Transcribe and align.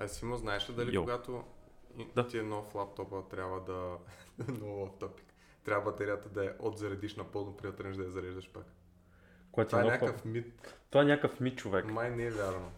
А 0.00 0.08
си 0.08 0.24
му 0.24 0.36
знаеш 0.36 0.70
ли 0.70 0.74
дали 0.74 0.94
Йо. 0.94 1.02
когато 1.02 1.44
Да. 2.14 2.26
ти 2.26 2.38
е 2.38 2.42
нов 2.42 2.74
лаптопа, 2.74 3.22
трябва 3.30 3.60
да... 3.60 3.96
нов 4.52 4.80
лаптопик. 4.80 5.26
Трябва 5.64 5.90
батерията 5.90 6.28
да 6.28 6.44
е 6.44 6.50
от 6.58 6.78
зарядиш 6.78 7.16
напълно, 7.16 7.56
преди 7.56 7.70
да 7.70 7.76
тръгнеш 7.76 7.96
да 7.96 8.02
я 8.02 8.10
зареждаш 8.10 8.50
пак. 8.52 8.64
Когато 9.52 9.68
Това 9.68 9.80
е 9.80 9.82
е 9.82 9.84
нов, 9.84 9.92
някакъв 9.92 10.24
мит. 10.24 10.76
това 10.90 11.02
е 11.02 11.06
някакъв 11.06 11.40
мит, 11.40 11.58
човек. 11.58 11.84
Май 11.84 12.10
не 12.10 12.24
е 12.24 12.30
вярно. 12.30 12.72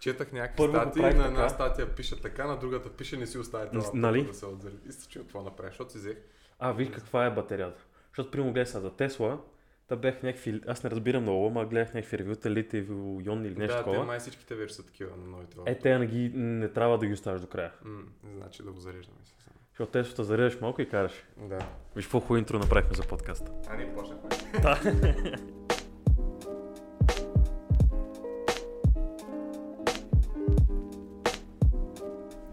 Четах 0.00 0.32
някакви 0.32 0.56
Първо 0.56 0.74
статии, 0.74 1.02
на 1.02 1.08
една 1.08 1.28
така. 1.36 1.48
статия 1.48 1.94
пише 1.94 2.20
така, 2.20 2.46
на 2.46 2.58
другата 2.58 2.90
пише 2.90 3.16
не 3.16 3.26
си 3.26 3.38
остави 3.38 3.70
това 3.70 3.90
Нали? 3.94 4.24
да 4.26 4.34
се 4.34 4.46
отзареди. 4.46 4.88
И 4.88 4.92
се 4.92 5.08
чуя 5.08 5.24
какво 5.24 5.42
направиш, 5.42 5.70
защото 5.70 5.92
си 5.92 5.98
взех. 5.98 6.16
А, 6.58 6.72
виж 6.72 6.88
каква 6.90 7.26
е 7.26 7.30
батерията. 7.30 7.84
Защото, 8.08 8.30
примерно, 8.30 8.52
гледай 8.52 8.72
за 8.72 8.90
Тесла, 8.90 9.38
та 9.88 9.96
бях 9.96 10.22
някакви, 10.22 10.60
аз 10.66 10.84
не 10.84 10.90
разбирам 10.90 11.22
много, 11.22 11.46
ама 11.46 11.66
гледах 11.66 11.94
някакви 11.94 12.18
ревюта, 12.18 12.50
литиево 12.50 13.20
йон 13.24 13.44
или 13.44 13.54
нещо 13.54 13.76
да, 13.76 13.78
те 13.78 13.84
такова. 13.84 14.04
май 14.04 14.18
всичките 14.18 14.54
вече 14.54 14.74
са 14.74 14.86
такива 14.86 15.16
на 15.16 15.26
новите 15.26 15.56
Е, 15.66 15.78
те 15.78 15.98
не, 15.98 16.06
ги, 16.06 16.30
не 16.34 16.68
трябва 16.68 16.98
да 16.98 17.06
ги 17.06 17.12
оставаш 17.12 17.40
до 17.40 17.46
края. 17.46 17.72
М, 17.84 18.02
значи 18.36 18.62
да 18.62 18.72
го 18.72 18.80
зареждаме. 18.80 19.18
се. 19.24 19.34
Защото 19.70 19.92
Теслата 19.92 20.24
зареждаш 20.24 20.60
малко 20.60 20.82
и 20.82 20.88
караш. 20.88 21.12
Да. 21.36 21.58
Виж 21.96 22.04
какво 22.04 22.20
хубаво 22.20 22.36
интро 22.36 22.58
направихме 22.58 22.94
за 22.96 23.02
подкаста. 23.02 23.52
А 23.68 23.76
не 23.76 23.94
почнахме. 23.94 24.28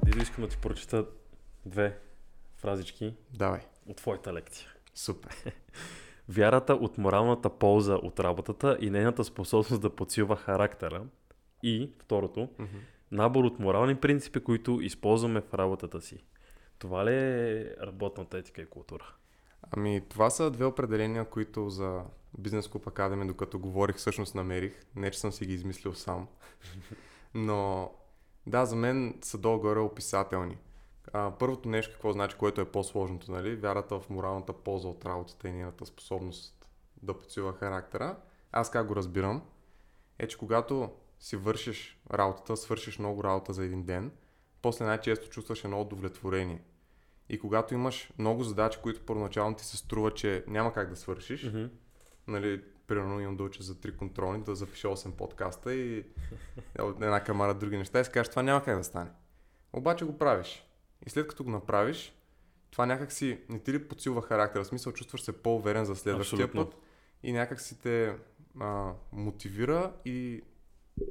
Дидо, 0.06 0.22
искам 0.22 0.44
да 0.44 0.50
ти 0.50 0.58
прочета 0.58 1.06
две 1.66 1.98
фразички 2.56 3.16
Давай. 3.34 3.60
от 3.90 3.98
твоята 3.98 4.34
лекция. 4.34 4.68
Супер. 4.96 5.36
Вярата 6.30 6.74
от 6.74 6.98
моралната 6.98 7.50
полза 7.50 7.96
от 7.96 8.20
работата 8.20 8.78
и 8.82 8.90
нейната 8.90 9.24
способност 9.24 9.82
да 9.82 9.90
подсилва 9.90 10.36
характера. 10.36 11.04
И, 11.64 11.92
второто, 12.00 12.50
Мгм. 12.60 12.78
набор 13.12 13.44
от 13.44 13.60
морални 13.60 13.96
принципи, 13.96 14.40
които 14.40 14.82
използваме 14.82 15.42
в 15.42 15.54
работата 15.54 16.02
си. 16.02 16.24
Това 16.80 17.06
ли 17.06 17.14
е 17.14 17.76
работната 17.82 18.38
етика 18.38 18.62
и 18.62 18.66
култура? 18.66 19.14
Ами, 19.72 20.02
това 20.10 20.30
са 20.30 20.52
две 20.52 20.66
определения, 20.66 21.26
които 21.26 21.70
за 21.70 22.02
Бизнес 22.38 22.68
Club 22.68 22.84
Academy, 22.84 23.28
докато 23.28 23.60
говорих, 23.60 23.96
всъщност 23.96 24.36
намерих. 24.36 24.80
Не, 24.96 25.12
че 25.12 25.20
съм 25.20 25.32
си 25.32 25.46
ги 25.46 25.54
измислил 25.54 25.94
сам. 25.94 26.28
Но, 27.34 27.92
да, 28.48 28.66
за 28.66 28.76
мен 28.76 29.18
са 29.22 29.38
долу-горе 29.38 29.80
описателни. 29.80 30.58
А, 31.14 31.32
първото 31.40 31.70
нещо, 31.70 31.94
какво 31.94 32.12
значи, 32.12 32.38
което 32.38 32.62
е 32.62 32.72
по-сложното, 32.72 33.32
нали? 33.32 33.56
Вярата 33.56 34.00
в 34.00 34.10
моралната 34.10 34.54
полза 34.54 34.88
от 34.88 35.06
работата 35.06 35.48
и 35.48 35.52
нейната 35.52 35.86
способност 35.86 36.70
да 37.04 37.20
подсилва 37.20 37.54
характера. 37.54 38.16
Аз 38.52 38.72
как 38.72 38.88
го 38.88 38.96
разбирам? 38.96 39.42
Е, 40.20 40.28
че 40.28 40.38
когато 40.38 40.90
си 41.20 41.36
вършиш 41.36 42.02
работата, 42.14 42.58
свършиш 42.58 43.00
много 43.00 43.24
работа 43.24 43.54
за 43.54 43.66
един 43.66 43.84
ден, 43.84 44.12
после 44.62 44.86
най-често 44.86 45.30
чувстваш 45.30 45.64
едно 45.64 45.82
удовлетворение. 45.82 46.62
И 47.30 47.40
когато 47.40 47.74
имаш 47.74 48.12
много 48.18 48.44
задачи, 48.44 48.80
които 48.84 49.06
първоначално 49.06 49.56
ти 49.56 49.66
се 49.66 49.78
струва, 49.78 50.14
че 50.14 50.44
няма 50.48 50.74
как 50.74 50.90
да 50.90 50.96
свършиш, 50.96 51.44
Мгм. 51.44 51.66
нали, 52.28 52.64
примерно 52.88 53.20
имам 53.20 53.38
да 53.38 53.44
уча 53.44 53.64
за 53.64 53.80
три 53.82 53.98
контролни, 53.98 54.44
да 54.44 54.56
запиша 54.56 54.88
8 54.88 55.12
подкаста 55.12 55.74
и 55.74 56.06
от 56.80 56.96
една 57.02 57.24
камара 57.24 57.54
други 57.54 57.78
неща 57.78 58.00
и 58.00 58.06
си 58.06 58.12
кажеш, 58.12 58.30
това 58.30 58.44
няма 58.44 58.64
как 58.64 58.78
да 58.78 58.84
стане. 58.84 59.10
Обаче 59.74 60.06
го 60.06 60.18
правиш. 60.18 60.66
И 61.06 61.10
след 61.10 61.28
като 61.28 61.44
го 61.44 61.50
направиш, 61.50 62.16
това 62.72 62.86
някак 62.86 63.12
си 63.12 63.40
не 63.50 63.60
ти 63.60 63.74
ли 63.74 63.88
подсилва 63.88 64.22
характера, 64.22 64.64
в 64.64 64.68
смисъл 64.68 64.94
чувстваш 64.94 65.22
се 65.22 65.42
по-уверен 65.42 65.86
за 65.86 65.96
следващия 65.96 66.46
Абсолютно. 66.46 66.72
път 66.72 66.82
и 67.24 67.32
някак 67.32 67.62
си 67.62 67.80
те 67.80 68.16
а, 68.60 68.94
мотивира 69.12 69.94
и, 70.06 70.42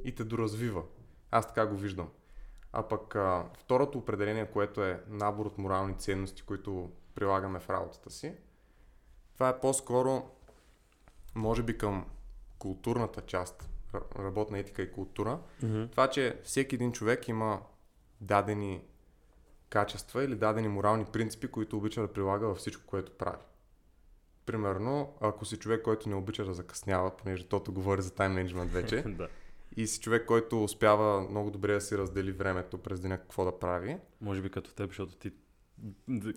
и 0.03 0.15
те 0.15 0.23
доразвива. 0.23 0.83
Аз 1.31 1.47
така 1.47 1.65
го 1.65 1.75
виждам. 1.75 2.09
А 2.71 2.87
пък 2.87 3.15
а, 3.15 3.45
второто 3.57 3.97
определение, 3.97 4.45
което 4.45 4.83
е 4.83 5.03
набор 5.09 5.45
от 5.45 5.57
морални 5.57 5.97
ценности, 5.97 6.41
които 6.41 6.91
прилагаме 7.15 7.59
в 7.59 7.69
работата 7.69 8.09
си, 8.09 8.33
това 9.33 9.49
е 9.49 9.59
по-скоро, 9.59 10.29
може 11.35 11.63
би 11.63 11.77
към 11.77 12.05
културната 12.59 13.21
част, 13.21 13.69
работна 14.19 14.59
етика 14.59 14.81
и 14.81 14.91
култура. 14.91 15.39
Мгм. 15.63 15.83
Това, 15.91 16.09
че 16.09 16.39
всеки 16.43 16.75
един 16.75 16.91
човек 16.91 17.27
има 17.27 17.61
дадени 18.21 18.81
качества 19.69 20.23
или 20.23 20.35
дадени 20.35 20.67
морални 20.67 21.05
принципи, 21.05 21.47
които 21.47 21.77
обича 21.77 22.01
да 22.01 22.13
прилага 22.13 22.47
във 22.47 22.57
всичко, 22.57 22.83
което 22.85 23.11
прави. 23.11 23.37
Примерно, 24.45 25.13
ако 25.21 25.45
си 25.45 25.57
човек, 25.57 25.81
който 25.81 26.09
не 26.09 26.15
обича 26.15 26.45
да 26.45 26.53
закъснява, 26.53 27.17
понеже 27.17 27.47
тото 27.47 27.71
говори 27.71 28.01
за 28.01 28.13
тайм 28.13 28.33
менеджмент 28.33 28.71
вече, 28.71 29.01
да. 29.07 29.27
и 29.77 29.87
си 29.87 29.99
човек, 29.99 30.25
който 30.25 30.63
успява 30.63 31.21
много 31.29 31.51
добре 31.51 31.73
да 31.73 31.81
си 31.81 31.97
раздели 31.97 32.31
времето 32.31 32.77
през 32.77 32.99
деня 32.99 33.17
какво 33.17 33.45
да 33.45 33.59
прави, 33.59 33.97
Може 34.21 34.41
би 34.41 34.49
като 34.49 34.73
теб, 34.73 34.89
защото 34.89 35.15
ти 35.15 35.31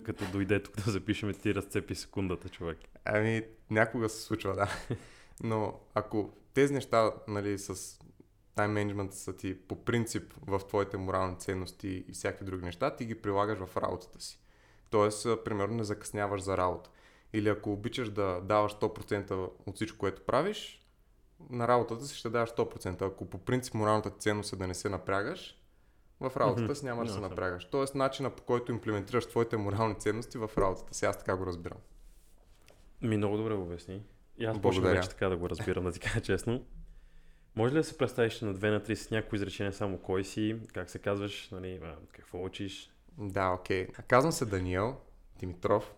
като 0.03 0.31
дойде 0.31 0.63
тук 0.63 0.75
да 0.75 0.91
запишеме, 0.91 1.33
ти 1.33 1.55
разцепи 1.55 1.95
секундата, 1.95 2.49
човек. 2.49 2.77
Ами, 3.05 3.43
някога 3.69 4.09
се 4.09 4.21
случва, 4.21 4.55
да. 4.55 4.69
Но 5.43 5.79
ако 5.93 6.33
тези 6.53 6.73
неща, 6.73 7.11
нали, 7.27 7.57
с 7.57 7.99
тайм 8.59 8.71
менеджмент 8.71 9.13
са 9.13 9.35
ти 9.35 9.59
по 9.67 9.85
принцип 9.85 10.33
в 10.47 10.59
твоите 10.67 10.97
морални 10.97 11.35
ценности 11.39 12.05
и 12.07 12.11
всякакви 12.11 12.45
други 12.45 12.65
неща, 12.65 12.95
ти 12.95 13.05
ги 13.05 13.21
прилагаш 13.21 13.59
в 13.59 13.77
работата 13.77 14.21
си. 14.21 14.39
Тоест, 14.89 15.27
примерно, 15.45 15.75
не 15.75 15.83
закъсняваш 15.83 16.41
за 16.41 16.57
работа. 16.57 16.89
Или 17.33 17.49
ако 17.49 17.71
обичаш 17.71 18.09
да 18.09 18.41
даваш 18.41 18.71
100% 18.71 19.49
от 19.65 19.75
всичко, 19.75 19.97
което 19.97 20.25
правиш, 20.25 20.87
на 21.49 21.67
работата 21.67 22.05
си 22.05 22.15
ще 22.15 22.29
даваш 22.29 22.49
100%. 22.49 23.01
Ако 23.01 23.29
по 23.29 23.37
принцип 23.37 23.73
моралната 23.73 24.09
ценност 24.09 24.53
е 24.53 24.55
да 24.55 24.67
не 24.67 24.73
се 24.73 24.89
напрягаш, 24.89 25.61
в 26.19 26.31
работата 26.37 26.75
си 26.75 26.85
няма 26.85 27.05
да 27.05 27.13
се 27.13 27.19
напрягаш. 27.19 27.69
Тоест, 27.69 27.95
начина 27.95 28.29
по 28.29 28.43
който 28.43 28.71
имплементираш 28.71 29.25
твоите 29.25 29.57
морални 29.57 29.95
ценности 29.95 30.37
в 30.37 30.51
работата 30.57 30.93
си. 30.93 31.05
Аз 31.05 31.17
така 31.17 31.35
го 31.35 31.45
разбирам. 31.45 31.77
Ми 33.01 33.17
много 33.17 33.37
добре 33.37 33.53
обясни. 33.53 34.03
И 34.37 34.45
аз 34.45 34.59
Благодаря. 34.59 34.95
вече 34.95 35.09
така 35.09 35.29
да 35.29 35.37
го 35.37 35.49
разбирам, 35.49 35.83
да 35.83 35.91
ти 35.91 35.99
кажа 35.99 36.21
честно. 36.21 36.65
Може 37.59 37.73
ли 37.73 37.77
да 37.77 37.83
се 37.83 37.97
представиш 37.97 38.41
на 38.41 38.53
две 38.53 38.69
на 38.69 38.83
три 38.83 38.95
с 38.95 39.11
някои 39.11 39.35
изречения 39.35 39.73
само 39.73 39.97
кой 39.97 40.23
си, 40.23 40.55
как 40.73 40.89
се 40.89 40.99
казваш, 40.99 41.49
нали, 41.51 41.79
какво 42.11 42.43
учиш? 42.43 42.91
Да, 43.17 43.49
окей. 43.49 43.87
Казвам 44.07 44.31
се 44.31 44.45
Даниел 44.45 44.97
Димитров. 45.39 45.93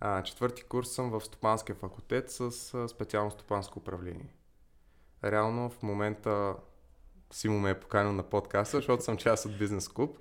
А, 0.00 0.22
четвърти 0.22 0.62
курс 0.62 0.90
съм 0.90 1.10
в 1.10 1.20
стопанския 1.20 1.76
факултет 1.76 2.30
с 2.30 2.50
специално 2.88 3.30
стопанско 3.30 3.78
управление. 3.78 4.34
Реално 5.24 5.70
в 5.70 5.82
момента 5.82 6.54
Симо 7.30 7.58
ме 7.58 7.70
е 7.70 7.80
поканил 7.80 8.12
на 8.12 8.22
подкаста, 8.22 8.76
защото 8.76 9.04
съм 9.04 9.16
част 9.16 9.46
от 9.46 9.58
бизнес 9.58 9.88
клуб. 9.88 10.18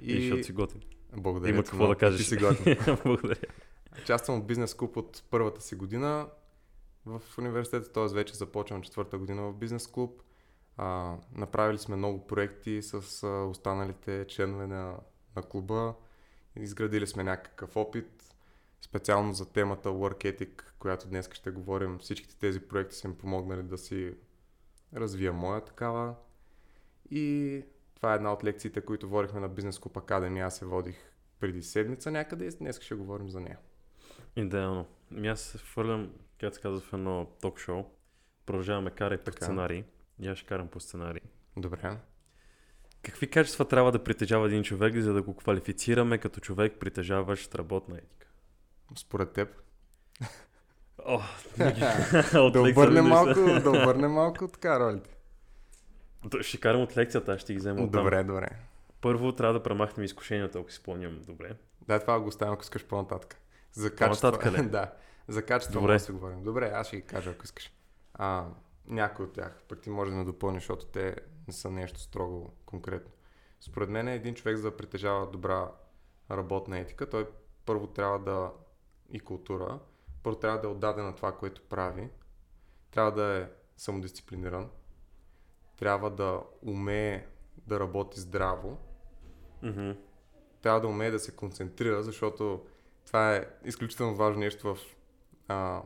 И, 0.00 0.12
и 0.12 0.22
защото 0.22 0.44
си 0.44 0.52
готин. 0.52 0.80
Благодаря. 1.16 1.50
Има 1.50 1.64
какво 1.64 1.86
да 1.86 1.94
кажеш. 1.94 2.20
Ти 2.20 2.26
си 2.26 2.36
готин. 2.36 2.76
Благодаря. 3.04 3.46
Участвам 4.02 4.40
в 4.40 4.44
бизнес 4.44 4.74
клуб 4.74 4.96
от 4.96 5.22
първата 5.30 5.60
си 5.60 5.74
година 5.74 6.26
в 7.06 7.38
университета, 7.38 7.92
т.е. 7.92 8.14
вече 8.14 8.34
започвам 8.34 8.82
четвърта 8.82 9.18
година 9.18 9.42
в 9.42 9.54
бизнес 9.54 9.86
клуб. 9.86 10.22
А, 10.76 11.16
направили 11.34 11.78
сме 11.78 11.96
много 11.96 12.26
проекти 12.26 12.82
с 12.82 13.22
а, 13.22 13.28
останалите 13.28 14.26
членове 14.28 14.66
на, 14.66 14.96
на 15.36 15.42
клуба. 15.42 15.94
Изградили 16.56 17.06
сме 17.06 17.24
някакъв 17.24 17.76
опит. 17.76 18.34
Специално 18.80 19.32
за 19.32 19.52
темата 19.52 19.88
Work 19.88 20.24
Ethic, 20.24 20.62
която 20.78 21.08
днес 21.08 21.30
ще 21.32 21.50
говорим, 21.50 21.98
всичките 21.98 22.38
тези 22.38 22.60
проекти 22.60 22.96
са 22.96 23.08
ми 23.08 23.14
помогнали 23.14 23.62
да 23.62 23.78
си 23.78 24.14
развия 24.94 25.32
моя 25.32 25.64
такава. 25.64 26.14
И 27.10 27.62
това 27.94 28.12
е 28.12 28.16
една 28.16 28.32
от 28.32 28.44
лекциите, 28.44 28.80
които 28.80 29.08
водихме 29.08 29.40
на 29.40 29.48
Бизнес 29.48 29.78
Клуб 29.78 29.96
Академия. 29.96 30.46
Аз 30.46 30.56
се 30.56 30.64
водих 30.64 30.96
преди 31.40 31.62
седмица 31.62 32.10
някъде 32.10 32.44
и 32.44 32.50
днес 32.50 32.80
ще 32.80 32.94
говорим 32.94 33.28
за 33.28 33.40
нея. 33.40 33.58
Идеално. 34.36 34.86
Ами 35.10 35.28
аз 35.28 35.40
се 35.40 35.58
хвърлям, 35.58 36.12
както 36.42 36.56
се 36.56 36.62
казва 36.62 36.80
в 36.80 36.92
едно 36.92 37.26
ток-шоу. 37.40 37.84
Продължаваме 38.46 38.90
карай 38.90 39.18
по 39.18 39.32
сценарий. 39.32 39.84
И 40.20 40.28
аз 40.28 40.38
ще 40.38 40.46
карам 40.46 40.68
по 40.68 40.80
сценарий. 40.80 41.20
Добре. 41.56 41.96
Какви 43.02 43.30
качества 43.30 43.68
трябва 43.68 43.92
да 43.92 44.04
притежава 44.04 44.46
един 44.46 44.62
човек, 44.62 45.00
за 45.00 45.12
да 45.12 45.22
го 45.22 45.36
квалифицираме 45.36 46.18
като 46.18 46.40
човек, 46.40 46.72
притежаващ 46.80 47.54
работна 47.54 47.96
етика? 47.98 48.26
Според 48.98 49.32
теб. 49.32 49.48
О, 51.06 51.20
да 52.50 52.60
обърнем 52.60 53.04
малко, 53.04 53.40
да 53.62 53.70
обърнем 53.70 54.12
малко 54.12 54.48
така 54.48 54.80
ролите. 54.80 55.16
Ще 56.40 56.60
карам 56.60 56.82
от 56.82 56.96
лекцията, 56.96 57.32
аз 57.32 57.40
ще 57.40 57.52
ги 57.52 57.58
взема. 57.58 57.86
Добре, 57.86 58.24
добре. 58.24 58.48
Първо 59.00 59.32
трябва 59.32 59.52
да 59.52 59.62
премахнем 59.62 60.04
изкушенията, 60.04 60.58
ако 60.58 60.70
си 60.70 60.76
спомням 60.76 61.20
добре. 61.26 61.54
Да, 61.86 62.00
това 62.00 62.20
го 62.20 62.28
оставям, 62.28 62.54
ако 62.54 62.62
искаш 62.62 62.84
по-нататък. 62.84 63.36
За 63.72 63.96
По-нататък 63.96 64.40
качество. 64.40 64.62
ли? 64.62 64.68
да. 64.70 64.92
За 65.28 65.46
качество 65.46 65.80
Добре. 65.80 65.92
да 65.92 65.98
си 66.00 66.12
говорим. 66.12 66.42
Добре, 66.42 66.70
аз 66.74 66.86
ще 66.86 66.96
ги 66.96 67.02
кажа, 67.02 67.30
ако 67.30 67.44
искаш. 67.44 67.72
А, 68.14 68.46
някой 68.86 69.24
от 69.24 69.32
тях. 69.32 69.62
Пък 69.68 69.80
ти 69.80 69.90
може 69.90 70.10
да 70.10 70.16
ме 70.16 70.24
допълниш, 70.24 70.62
защото 70.62 70.86
те 70.86 71.16
не 71.46 71.52
са 71.52 71.70
нещо 71.70 72.00
строго 72.00 72.52
конкретно. 72.66 73.10
Според 73.60 73.88
мен 73.88 74.08
един 74.08 74.34
човек, 74.34 74.56
за 74.56 74.70
да 74.70 74.76
притежава 74.76 75.30
добра 75.30 75.70
работна 76.30 76.78
етика, 76.78 77.10
той 77.10 77.28
първо 77.66 77.86
трябва 77.86 78.18
да 78.18 78.52
и 79.10 79.20
култура, 79.20 79.78
първо 80.22 80.38
трябва 80.38 80.60
да 80.60 80.66
е 80.66 80.70
отдаден 80.70 81.04
на 81.04 81.14
това, 81.14 81.32
което 81.32 81.62
прави, 81.62 82.08
трябва 82.90 83.12
да 83.12 83.38
е 83.38 83.48
самодисциплиниран, 83.76 84.70
трябва 85.76 86.10
да 86.10 86.40
умее 86.62 87.26
да 87.66 87.80
работи 87.80 88.20
здраво, 88.20 88.78
Мгм. 89.62 89.90
трябва 90.62 90.80
да 90.80 90.88
умее 90.88 91.10
да 91.10 91.18
се 91.18 91.36
концентрира, 91.36 92.02
защото 92.02 92.66
това 93.06 93.36
е 93.36 93.46
изключително 93.64 94.14
важно 94.14 94.40
нещо 94.40 94.74
в 94.74 94.78
а, 95.48 95.82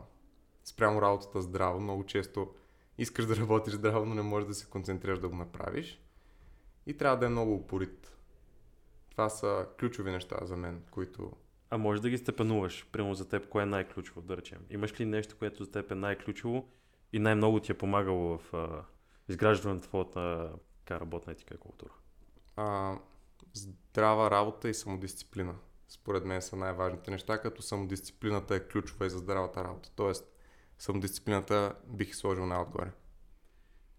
спрямо 0.65 1.03
работата 1.03 1.43
здраво. 1.43 1.81
Много 1.81 2.05
често 2.05 2.55
искаш 2.99 3.27
да 3.27 3.37
работиш 3.37 3.75
здраво, 3.75 4.07
но 4.07 4.15
не 4.15 4.23
можеш 4.23 4.47
да 4.47 4.55
се 4.55 4.71
концентрираш 4.71 5.19
да 5.19 5.29
го 5.29 5.37
направиш. 5.37 6.03
И 6.87 6.97
трябва 6.97 7.19
да 7.19 7.27
е 7.27 7.29
много 7.29 7.55
упорит. 7.55 8.17
Това 9.11 9.29
са 9.29 9.67
ключови 9.81 10.11
неща 10.11 10.39
за 10.43 10.57
мен, 10.57 10.83
които... 10.91 11.33
А 11.71 11.79
може 11.79 12.03
да 12.03 12.11
ги 12.11 12.19
степенуваш, 12.19 12.87
примерно 12.93 13.15
за 13.15 13.29
теб, 13.29 13.49
кое 13.49 13.63
е 13.63 13.67
най-ключово, 13.67 14.21
да 14.21 14.37
речем. 14.37 14.67
Имаш 14.71 15.01
ли 15.01 15.05
нещо, 15.05 15.37
което 15.39 15.65
за 15.65 15.71
теб 15.71 15.91
е 15.91 15.95
най-ключово 15.95 16.69
и 17.13 17.19
най-много 17.19 17.61
ти 17.61 17.73
е 17.73 17.79
помагало 17.79 18.39
в 18.39 18.55
а, 18.55 18.85
изграждане 19.29 19.75
на 19.75 19.81
твоята 19.81 20.53
така, 20.79 21.01
работна 21.01 21.33
етика 21.33 21.55
и 21.55 21.59
култура? 21.59 21.93
А, 22.57 22.99
здрава 23.53 24.31
работа 24.31 24.69
и 24.69 24.75
самодисциплина. 24.75 25.55
Според 25.89 26.25
мен 26.25 26.43
са 26.43 26.57
най-важните 26.57 27.11
неща, 27.11 27.39
като 27.39 27.63
самодисциплината 27.63 28.55
е 28.55 28.69
ключова 28.69 29.07
и 29.07 29.11
за 29.11 29.19
здравата 29.19 29.65
работа. 29.65 29.91
Тоест, 29.97 30.25
самодисциплината 30.79 31.75
бих 31.87 32.17
сложил 32.17 32.47
най-отгоре. 32.47 32.91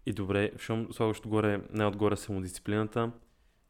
И 0.06 0.12
добре, 0.12 0.52
щом 0.56 0.92
слагаш 0.92 1.18
отгоре, 1.18 1.62
най-отгоре 1.70 2.16
самодисциплината, 2.16 3.12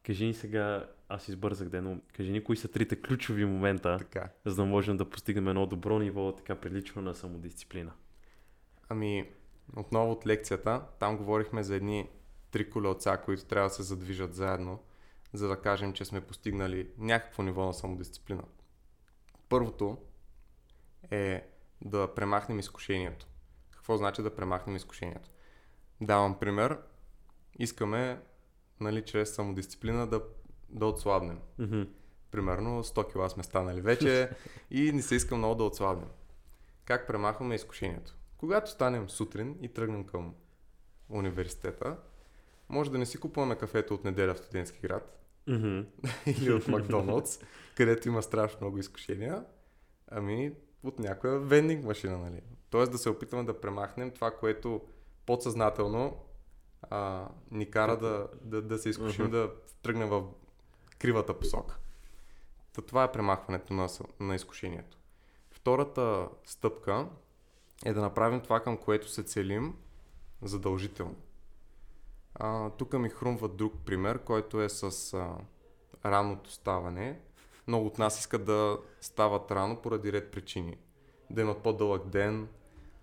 кажи 0.03 0.25
ни 0.25 0.33
сега, 0.33 0.89
аз 1.09 1.27
избързах 1.27 1.69
да, 1.69 1.81
но 1.81 1.99
кажи 2.13 2.31
ни 2.31 2.43
кои 2.43 2.57
са 2.57 2.67
трите 2.67 3.01
ключови 3.01 3.45
момента, 3.45 3.97
Така. 3.97 4.29
за 4.45 4.55
да 4.55 4.65
можем 4.65 4.97
да 4.97 5.09
постигнем 5.09 5.47
едно 5.47 5.65
добро 5.65 5.99
ниво, 5.99 6.35
така 6.35 6.55
прилично 6.55 7.01
на 7.01 7.15
самодисциплина. 7.15 7.91
Ами, 8.89 9.29
отново 9.75 10.11
от 10.11 10.27
лекцията, 10.27 10.85
там 10.99 11.17
говорихме 11.17 11.63
за 11.63 11.75
едни 11.75 12.09
три 12.51 12.69
колелца, 12.69 13.21
които 13.25 13.45
трябва 13.45 13.69
да 13.69 13.75
се 13.75 13.83
задвижат 13.83 14.33
заедно, 14.33 14.79
за 15.33 15.47
да 15.47 15.61
кажем, 15.61 15.93
че 15.93 16.05
сме 16.05 16.21
постигнали 16.21 16.89
някакво 16.97 17.43
ниво 17.43 17.65
на 17.65 17.73
самодисциплина. 17.73 18.43
Първото 19.49 19.97
е 21.11 21.49
да 21.81 22.15
премахнем 22.15 22.59
изкушението. 22.59 23.27
Какво 23.71 23.97
значи 23.97 24.21
да 24.21 24.35
премахнем 24.35 24.75
изкушението? 24.75 25.29
Давам 26.01 26.39
пример. 26.39 26.79
Искаме, 27.59 28.21
нали, 28.79 29.05
чрез 29.05 29.35
самодисциплина 29.35 30.07
да, 30.07 30.21
да 30.69 30.85
отслабнем. 30.85 31.39
Мгм. 31.59 31.81
Примерно 32.31 32.83
100 32.83 33.11
кила 33.11 33.29
сме 33.29 33.43
станали 33.43 33.81
вече 33.81 34.29
и 34.71 34.91
не 34.91 35.01
се 35.01 35.15
иска 35.15 35.37
много 35.37 35.55
да 35.55 35.63
отслабнем. 35.63 36.09
Как 36.85 37.07
премахваме 37.07 37.55
изкушението? 37.55 38.15
Когато 38.37 38.71
станем 38.71 39.09
сутрин 39.09 39.57
и 39.61 39.73
тръгнем 39.73 40.03
към 40.03 40.35
университета, 41.09 41.97
може 42.69 42.91
да 42.91 42.97
не 42.97 43.05
си 43.05 43.19
купуваме 43.19 43.57
кафето 43.57 43.93
от 43.93 44.03
неделя 44.03 44.33
в 44.33 44.37
студентски 44.37 44.79
град 44.79 45.18
Мгм. 45.49 45.79
или 46.25 46.53
от 46.53 46.67
Макдоналдс, 46.67 47.39
където 47.75 48.07
има 48.07 48.23
страшно 48.23 48.57
много 48.61 48.77
изкушения, 48.77 49.45
ами 50.11 50.53
от 50.83 50.99
някоя 50.99 51.39
вендинг 51.39 51.85
машина, 51.85 52.17
нали? 52.17 52.41
Тоест 52.69 52.91
да 52.91 52.97
се 52.97 53.09
опитаме 53.09 53.43
да 53.43 53.61
премахнем 53.61 54.11
това, 54.11 54.31
което 54.31 54.81
подсъзнателно 55.25 56.25
а, 56.81 57.27
ни 57.51 57.71
кара 57.71 57.97
да, 57.97 58.27
да, 58.41 58.61
да 58.61 58.77
се 58.77 58.89
изкушим 58.89 59.25
Мгм. 59.25 59.31
да 59.31 59.51
тръгнем 59.81 60.09
в 60.09 60.23
кривата 60.99 61.39
посока. 61.39 61.77
Та 62.73 62.81
това 62.81 63.03
е 63.03 63.11
премахването 63.11 63.73
на, 63.73 63.87
на 64.19 64.35
изкушението. 64.35 64.97
Втората 65.51 66.27
стъпка 66.45 67.07
е 67.85 67.93
да 67.93 68.01
направим 68.01 68.41
това, 68.41 68.59
към 68.59 68.77
което 68.77 69.09
се 69.09 69.23
целим 69.23 69.75
задължително. 70.41 71.15
А, 72.39 72.69
тук 72.69 72.93
ми 72.93 73.09
хрумва 73.09 73.47
друг 73.47 73.73
пример, 73.85 74.19
който 74.19 74.61
е 74.61 74.69
с 74.69 75.13
а, 75.13 75.35
ранното 76.05 76.51
ставане. 76.51 77.19
Много 77.67 77.87
от 77.87 77.99
нас 77.99 78.19
искат 78.19 78.45
да 78.45 78.77
стават 79.01 79.51
рано 79.51 79.81
поради 79.81 80.13
ред 80.13 80.31
причини. 80.31 80.77
Да 81.29 81.41
имат 81.41 81.63
по-дълъг 81.63 82.07
ден, 82.07 82.47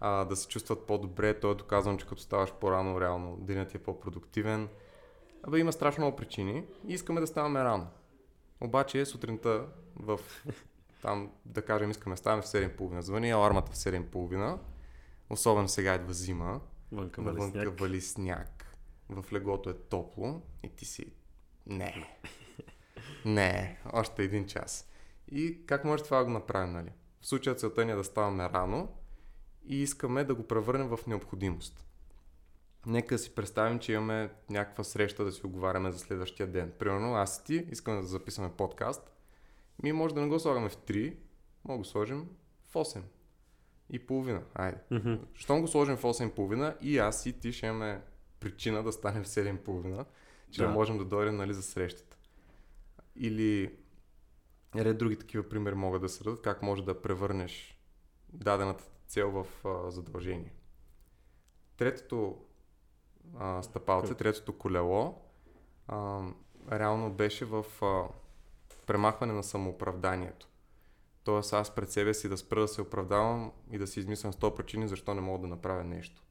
а, 0.00 0.24
да 0.24 0.36
се 0.36 0.48
чувстват 0.48 0.86
по-добре. 0.86 1.40
То 1.40 1.50
е 1.50 1.54
доказано, 1.54 1.98
че 1.98 2.06
като 2.06 2.22
ставаш 2.22 2.52
по-рано, 2.52 3.00
реално 3.00 3.36
денят 3.36 3.74
е 3.74 3.78
по-продуктивен. 3.78 4.68
Абе 5.42 5.58
има 5.58 5.72
страшно 5.72 6.04
много 6.04 6.16
причини 6.16 6.64
и 6.88 6.94
искаме 6.94 7.20
да 7.20 7.26
ставаме 7.26 7.64
рано. 7.64 7.86
Обаче 8.60 9.06
сутринта 9.06 9.66
в 9.96 10.20
там, 11.02 11.30
да 11.44 11.62
кажем, 11.62 11.90
искаме 11.90 12.14
да 12.14 12.18
ставаме 12.18 12.42
в 12.42 12.46
7.30. 12.46 13.00
Звъни 13.00 13.30
алармата 13.30 13.72
в 13.72 13.76
7.30. 13.76 14.58
Особено 15.30 15.68
сега 15.68 15.94
идва 15.94 16.12
зима. 16.12 16.60
Вънка 16.92 17.22
вали 17.22 17.50
сняг. 17.50 17.80
вали 17.80 18.00
сняг. 18.00 18.55
В 19.08 19.32
леглото 19.32 19.70
е 19.70 19.74
топло 19.74 20.42
и 20.62 20.68
ти 20.68 20.84
си... 20.84 21.12
Не. 21.66 22.18
Не, 23.24 23.80
още 23.92 24.22
един 24.22 24.46
час. 24.46 24.90
И 25.28 25.66
как 25.66 25.84
може 25.84 26.04
това 26.04 26.18
да 26.18 26.24
го 26.24 26.30
направим, 26.30 26.72
нали? 26.72 26.90
В 27.20 27.26
случая 27.26 27.56
целта 27.56 27.84
ни 27.84 27.92
е 27.92 27.94
да 27.94 28.04
ставаме 28.04 28.50
рано 28.50 28.88
и 29.64 29.82
искаме 29.82 30.24
да 30.24 30.34
го 30.34 30.46
превърнем 30.46 30.88
в 30.88 31.06
необходимост. 31.06 31.84
Нека 32.86 33.18
си 33.18 33.34
представим, 33.34 33.78
че 33.78 33.92
имаме 33.92 34.30
някаква 34.50 34.84
среща 34.84 35.24
да 35.24 35.32
си 35.32 35.46
оговаряме 35.46 35.92
за 35.92 35.98
следващия 35.98 36.46
ден. 36.46 36.72
Примерно 36.78 37.14
аз 37.14 37.38
и 37.38 37.44
ти 37.44 37.66
искаме 37.70 38.00
да 38.00 38.06
записваме 38.06 38.52
подкаст. 38.52 39.10
Ми 39.82 39.92
може 39.92 40.14
да 40.14 40.20
не 40.20 40.28
го 40.28 40.40
слагаме 40.40 40.68
в 40.68 40.76
3, 40.76 41.16
може 41.64 41.76
да 41.76 41.78
го 41.78 41.84
сложим 41.84 42.28
в 42.68 42.74
8 42.74 43.02
и 43.90 44.06
половина. 44.06 44.42
Айде. 44.54 44.78
Щом 45.34 45.60
го 45.60 45.68
сложим 45.68 45.96
в 45.96 46.02
8.30 46.02 46.80
и 46.80 46.98
аз 46.98 47.26
и 47.26 47.40
ти 47.40 47.52
ще 47.52 47.66
имаме 47.66 48.02
причина 48.40 48.82
да 48.82 48.92
станем 48.92 49.24
в 49.24 49.28
7.30, 49.28 50.04
че 50.50 50.62
да. 50.62 50.68
Можем 50.68 50.98
да 50.98 51.04
дойдем 51.04 51.36
нали, 51.36 51.54
за 51.54 51.62
срещата. 51.62 52.16
Или 53.16 53.74
ред 54.76 54.98
други 54.98 55.18
такива 55.18 55.48
примери 55.48 55.74
могат 55.74 56.02
да 56.02 56.08
се 56.08 56.24
дадат, 56.24 56.42
как 56.42 56.62
може 56.62 56.84
да 56.84 57.02
превърнеш 57.02 57.80
дадената 58.32 58.84
цел 59.06 59.30
в 59.30 59.66
а, 59.66 59.90
задължение. 59.90 60.54
Третото 61.76 62.38
а, 63.38 63.62
стъпалце, 63.62 64.08
Как? 64.08 64.18
третото 64.18 64.58
колело, 64.58 65.22
а, 65.88 66.22
реално 66.72 67.12
беше 67.12 67.44
в 67.44 67.64
а, 67.82 68.04
премахване 68.86 69.32
на 69.32 69.42
самооправданието. 69.42 70.48
Тоест 71.24 71.52
аз 71.52 71.74
пред 71.74 71.90
себе 71.90 72.14
си 72.14 72.28
да 72.28 72.36
спра 72.36 72.60
да 72.60 72.68
се 72.68 72.82
оправдавам 72.82 73.52
и 73.70 73.78
да 73.78 73.86
си 73.86 74.00
измислям 74.00 74.32
100 74.32 74.56
причини 74.56 74.88
защо 74.88 75.14
не 75.14 75.20
мога 75.20 75.38
да 75.38 75.46
направя 75.46 75.84
нещо. 75.84 76.22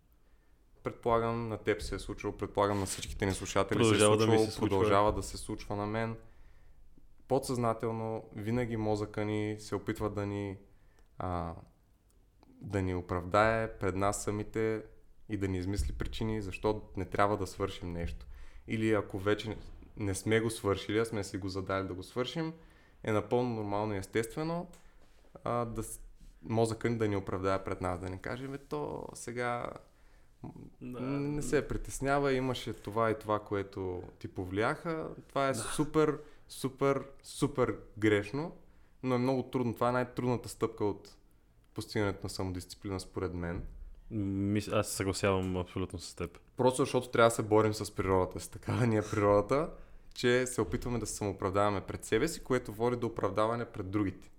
Предполагам 0.86 1.50
на 1.50 1.58
теб 1.58 1.82
се 1.82 1.96
е 1.96 2.00
случило, 2.00 2.34
предполагам 2.34 2.80
на 2.80 2.86
всичките 2.86 3.26
ни 3.26 3.34
слушатели 3.34 3.78
Продължава 3.78 4.18
се 4.18 4.24
е 4.24 4.26
да 4.26 4.32
ми 4.32 4.38
случвало, 4.38 4.46
се 4.46 4.52
случва. 4.52 4.78
продължава 4.78 5.14
да 5.14 5.24
се 5.24 5.38
случва 5.38 5.76
на 5.76 5.86
мен. 5.86 6.16
Подсъзнателно 7.28 8.24
винаги 8.36 8.78
мозъка 8.78 9.26
ни 9.26 9.56
се 9.60 9.76
опитва 9.76 10.10
да 10.10 10.26
ни 10.26 10.58
а, 11.18 11.54
да 12.62 12.82
ни 12.82 12.96
оправдае 12.96 13.78
пред 13.78 13.96
нас 13.96 14.24
самите 14.24 14.84
и 15.30 15.38
да 15.38 15.48
ни 15.48 15.58
измисли 15.58 15.94
причини 15.94 16.42
защо 16.42 16.82
не 16.98 17.06
трябва 17.06 17.38
да 17.38 17.48
свършим 17.48 17.92
нещо. 17.94 18.26
Или 18.68 18.94
ако 18.94 19.20
вече 19.20 19.58
не- 19.98 20.16
сме 20.16 20.40
го 20.40 20.50
свършили, 20.50 21.00
а 21.00 21.06
сме 21.06 21.24
си 21.24 21.38
го 21.38 21.50
задали 21.50 21.88
да 21.88 21.94
го 21.94 22.04
свършим, 22.04 22.54
е 23.04 23.12
напълно 23.12 23.56
нормално 23.56 23.94
и 23.94 23.98
естествено 23.98 24.68
а, 25.44 25.66
да, 25.66 25.84
мозъка 26.44 26.90
ни 26.90 26.98
да 26.98 27.08
ни 27.08 27.16
оправдае 27.16 27.64
пред 27.64 27.82
нас, 27.82 28.00
да 28.00 28.10
ни 28.10 28.22
каже, 28.22 28.48
бе, 28.48 28.58
то 28.58 29.08
сега 29.14 29.70
Да. 30.82 31.00
не 31.02 31.42
се 31.42 31.68
притеснява, 31.68 32.34
имаше 32.34 32.74
това 32.74 33.12
и 33.12 33.20
това, 33.20 33.40
което 33.40 34.04
ти 34.20 34.28
повлияха. 34.28 35.08
Това 35.30 35.48
е 35.48 35.52
Да. 35.52 35.60
супер, 35.60 36.20
супер, 36.50 37.04
супер 37.24 37.76
грешно, 37.98 38.56
но 39.04 39.16
е 39.16 39.18
много 39.18 39.44
трудно. 39.44 39.74
Това 39.74 39.90
е 39.90 39.92
най-трудната 39.92 40.50
стъпка 40.50 40.86
от 40.86 41.16
постигането 41.74 42.20
на 42.24 42.30
самодисциплина, 42.30 43.00
според 43.00 43.34
мен. 43.34 43.64
Аз 44.72 44.88
се 44.88 44.96
съгласявам 44.96 45.58
абсолютно 45.58 46.00
с 46.00 46.16
теб. 46.16 46.40
Просто 46.58 46.82
защото 46.82 47.10
трябва 47.10 47.30
да 47.30 47.36
се 47.36 47.44
борим 47.44 47.74
с 47.74 47.96
природата. 47.96 48.40
С 48.40 48.48
такава 48.48 48.88
ни 48.88 48.98
е 48.98 49.02
природата, 49.02 49.70
че 50.14 50.46
се 50.48 50.62
опитваме 50.62 51.00
да 51.00 51.06
се 51.06 51.16
самооправдаваме 51.16 51.82
пред 51.82 52.06
себе 52.06 52.28
си, 52.28 52.44
което 52.44 52.74
води 52.74 52.96
до 52.98 53.08
оправдаване 53.08 53.66
пред 53.66 53.90
другите. 53.90 54.32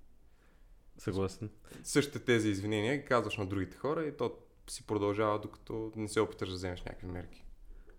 Съгласен. 0.99 1.51
Същите 1.85 2.19
тези 2.19 2.49
извинения 2.49 2.97
ги 2.97 3.05
казваш 3.05 3.37
на 3.37 3.47
другите 3.47 3.77
хора 3.77 4.05
и 4.05 4.17
то 4.17 4.33
си 4.69 4.83
продължава, 4.87 5.39
докато 5.39 5.93
не 5.97 6.09
се 6.09 6.21
опиташ 6.21 6.49
да 6.49 6.55
вземеш 6.55 6.83
някакви 6.83 7.07
мерки. 7.07 7.45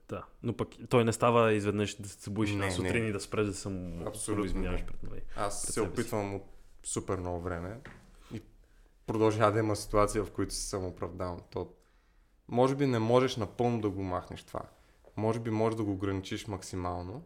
Да. 0.09 0.25
Но 0.43 0.53
пък 0.53 0.69
той 0.89 1.03
не 1.05 1.13
става 1.13 1.53
изведнъж 1.53 1.95
да 1.95 2.09
се 2.09 2.21
събудиш 2.21 2.51
Не, 2.51 2.57
на 2.57 2.65
не. 2.65 2.71
сутрин 2.71 3.07
и 3.07 3.11
да 3.11 3.19
спреш 3.19 3.45
да 3.45 3.53
съм 3.53 4.07
Абсолютно 4.07 4.61
не. 4.61 4.85
пред 4.85 5.03
нали. 5.03 5.21
Аз 5.35 5.65
пред 5.65 5.73
се 5.73 5.81
опитвам 5.81 6.35
от 6.35 6.43
супер 6.83 7.17
много 7.17 7.41
време 7.41 7.79
и 8.33 8.41
продължава 9.07 9.51
да 9.51 9.59
има 9.59 9.75
ситуация, 9.75 10.23
в 10.23 10.31
които 10.31 10.53
се 10.53 10.61
самооправдавам. 10.69 11.39
То, 11.51 11.73
може 12.47 12.75
би 12.75 12.85
не 12.87 12.99
можеш 12.99 13.37
напълно 13.37 13.81
да 13.81 13.89
го 13.89 14.03
махнеш 14.03 14.43
това. 14.43 14.61
Може 15.17 15.39
би 15.39 15.49
можеш 15.49 15.77
да 15.77 15.83
го 15.83 15.91
ограничиш 15.91 16.47
максимално. 16.47 17.23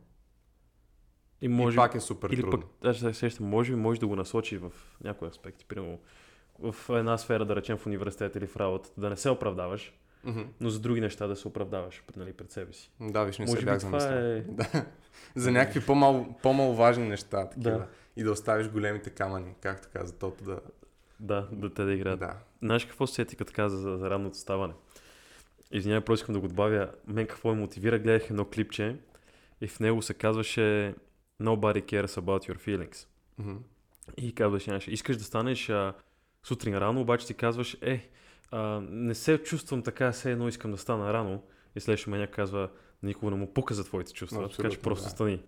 И 1.42 1.48
Може... 1.48 1.76
И 1.76 1.78
пак 1.78 1.96
е 1.96 2.00
супер 2.00 2.30
Или 2.30 2.42
трудно. 2.42 2.60
пък, 2.62 2.70
аз 2.86 2.98
се 2.98 3.14
сещам, 3.14 3.46
може 3.46 3.72
би 3.72 3.76
можеш 3.80 4.00
да 4.00 4.08
го 4.08 4.16
насочиш 4.16 4.60
в 4.60 4.72
някои 5.04 5.28
аспекти. 5.28 5.66
Примерно 5.66 6.00
в 6.62 6.90
една 6.90 7.18
сфера, 7.18 7.46
да 7.46 7.56
речем 7.56 7.78
в 7.78 7.86
университета 7.86 8.40
или 8.40 8.48
в 8.48 8.58
работата, 8.58 9.02
да 9.02 9.10
не 9.10 9.16
се 9.18 9.30
оправдаваш, 9.30 9.94
Мгм. 10.24 10.42
но 10.60 10.70
за 10.70 10.80
други 10.80 11.02
неща 11.02 11.28
да 11.28 11.36
се 11.36 11.48
оправдаваш 11.48 12.04
нали, 12.16 12.34
пред 12.34 12.52
себе 12.52 12.74
си. 12.74 12.92
Да, 13.00 13.24
виж, 13.24 13.38
не 13.38 13.46
Може 13.46 13.60
се 13.60 13.66
бях 13.66 13.80
това 13.80 14.00
замислял. 14.00 14.18
е... 14.24 14.42
Да. 14.50 14.86
За 15.36 15.52
някакви 15.52 15.86
по-мал, 15.86 16.36
по-маловажни 16.44 17.08
неща. 17.08 17.50
Такива. 17.50 17.78
Да. 17.78 17.88
И 18.18 18.24
да 18.24 18.32
оставиш 18.32 18.70
големите 18.70 19.10
камъни, 19.10 19.54
както 19.62 19.88
каза 19.94 20.14
Тото 20.20 20.44
да... 20.44 20.60
Да, 21.20 21.48
да 21.52 21.74
те 21.74 21.84
да 21.84 21.94
играят. 21.94 22.20
Да. 22.20 22.34
Знаеш 22.62 22.86
какво 22.86 23.08
се 23.08 23.14
сети 23.14 23.36
като 23.36 23.54
каза 23.56 23.78
за, 23.78 23.98
за 23.98 24.10
ранното 24.10 24.38
ставане? 24.38 24.74
Извинявай, 25.72 26.06
просто 26.06 26.24
искам 26.24 26.34
да 26.34 26.40
го 26.42 26.48
добавя. 26.48 26.92
Мен 27.08 27.28
какво 27.28 27.50
ме 27.56 27.62
мотивира, 27.62 28.00
гледах 28.00 28.30
едно 28.30 28.46
клипче 28.46 28.96
и 29.62 29.68
в 29.68 29.80
него 29.80 30.02
се 30.02 30.14
казваше 30.14 30.96
Nobody 31.42 31.84
cares 31.84 32.06
about 32.22 32.50
your 32.52 32.58
feelings. 32.68 33.08
Мгм. 33.38 33.56
И 34.18 34.36
казваш, 34.36 34.64
знаеш, 34.64 34.88
искаш 34.88 35.18
да 35.18 35.24
станеш 35.24 35.70
а, 35.70 35.94
сутрин 36.44 36.78
рано, 36.78 37.02
обаче 37.02 37.28
ти 37.28 37.34
казваш, 37.34 37.78
е, 37.82 38.10
а, 38.52 38.82
не 38.90 39.16
се 39.16 39.38
чувствам 39.38 39.84
така, 39.84 40.12
все 40.12 40.32
едно 40.32 40.48
искам 40.48 40.72
да 40.72 40.78
стана 40.78 41.14
рано. 41.14 41.44
И 41.76 41.80
следващия 41.80 42.12
мен 42.12 42.28
казва, 42.32 42.70
никога 43.04 43.32
не 43.32 43.38
му 43.38 43.54
пука 43.54 43.74
за 43.74 43.84
твоите 43.84 44.14
чувства, 44.14 44.42
така 44.42 44.50
че 44.50 44.56
Абсолютно, 44.68 44.84
просто 44.84 45.04
да. 45.04 45.10
стани. 45.10 45.44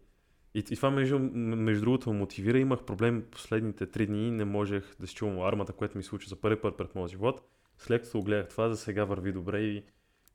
И, 0.53 0.59
и 0.59 0.75
това 0.75 0.91
между, 0.91 1.19
между 1.33 1.81
другото 1.81 2.13
ме 2.13 2.19
мотивира. 2.19 2.59
Имах 2.59 2.83
проблем 2.83 3.25
последните 3.31 3.85
три 3.85 4.05
дни, 4.07 4.31
не 4.31 4.45
можех 4.45 4.95
да 4.99 5.07
си 5.07 5.15
чувам 5.15 5.39
армата, 5.41 5.73
което 5.73 5.97
ми 5.97 6.03
случи 6.03 6.29
за 6.29 6.35
първи 6.35 6.61
път 6.61 6.77
пред 6.77 6.95
моя 6.95 7.07
живот. 7.07 7.41
След 7.77 8.03
като 8.03 8.21
гледах 8.21 8.49
това, 8.49 8.69
за 8.69 8.77
сега 8.77 9.05
върви 9.05 9.31
добре 9.31 9.59
и, 9.59 9.83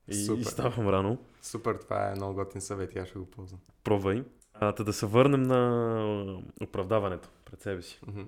и, 0.09 0.15
Супер. 0.15 0.41
и 0.41 0.45
ставам 0.45 0.89
рано. 0.89 1.19
Супер, 1.43 1.75
това 1.75 2.11
е 2.11 2.15
много 2.15 2.35
готин 2.35 2.61
съвет 2.61 2.95
и 2.95 2.99
аз 2.99 3.09
ще 3.09 3.19
го 3.19 3.27
ползвам. 3.27 3.61
Пробвай. 3.85 4.25
А, 4.55 4.73
та 4.73 4.85
да 4.85 4.93
се 4.93 5.07
върнем 5.07 5.43
на 5.43 6.43
оправдаването 6.63 7.29
пред 7.45 7.61
себе 7.61 7.83
си. 7.83 8.01
Мгм. 8.07 8.23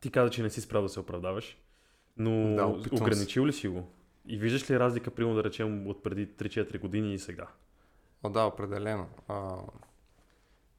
Ти 0.00 0.10
каза, 0.10 0.30
че 0.30 0.42
не 0.42 0.50
си 0.50 0.60
спрял 0.60 0.82
да 0.82 0.88
се 0.88 1.00
оправдаваш, 1.00 1.58
но 2.16 2.54
Да, 2.54 2.66
ограничил 2.92 3.46
ли 3.46 3.52
си 3.52 3.68
го? 3.68 3.88
И 4.26 4.38
виждаш 4.38 4.70
ли 4.70 4.78
разлика, 4.78 5.10
примерно 5.10 5.36
да 5.36 5.44
речем, 5.44 5.86
от 5.86 6.02
преди 6.02 6.28
3-4 6.28 6.80
години 6.80 7.14
и 7.14 7.18
сега? 7.18 7.46
О, 8.22 8.30
да, 8.30 8.44
определено. 8.44 9.08
А, 9.28 9.58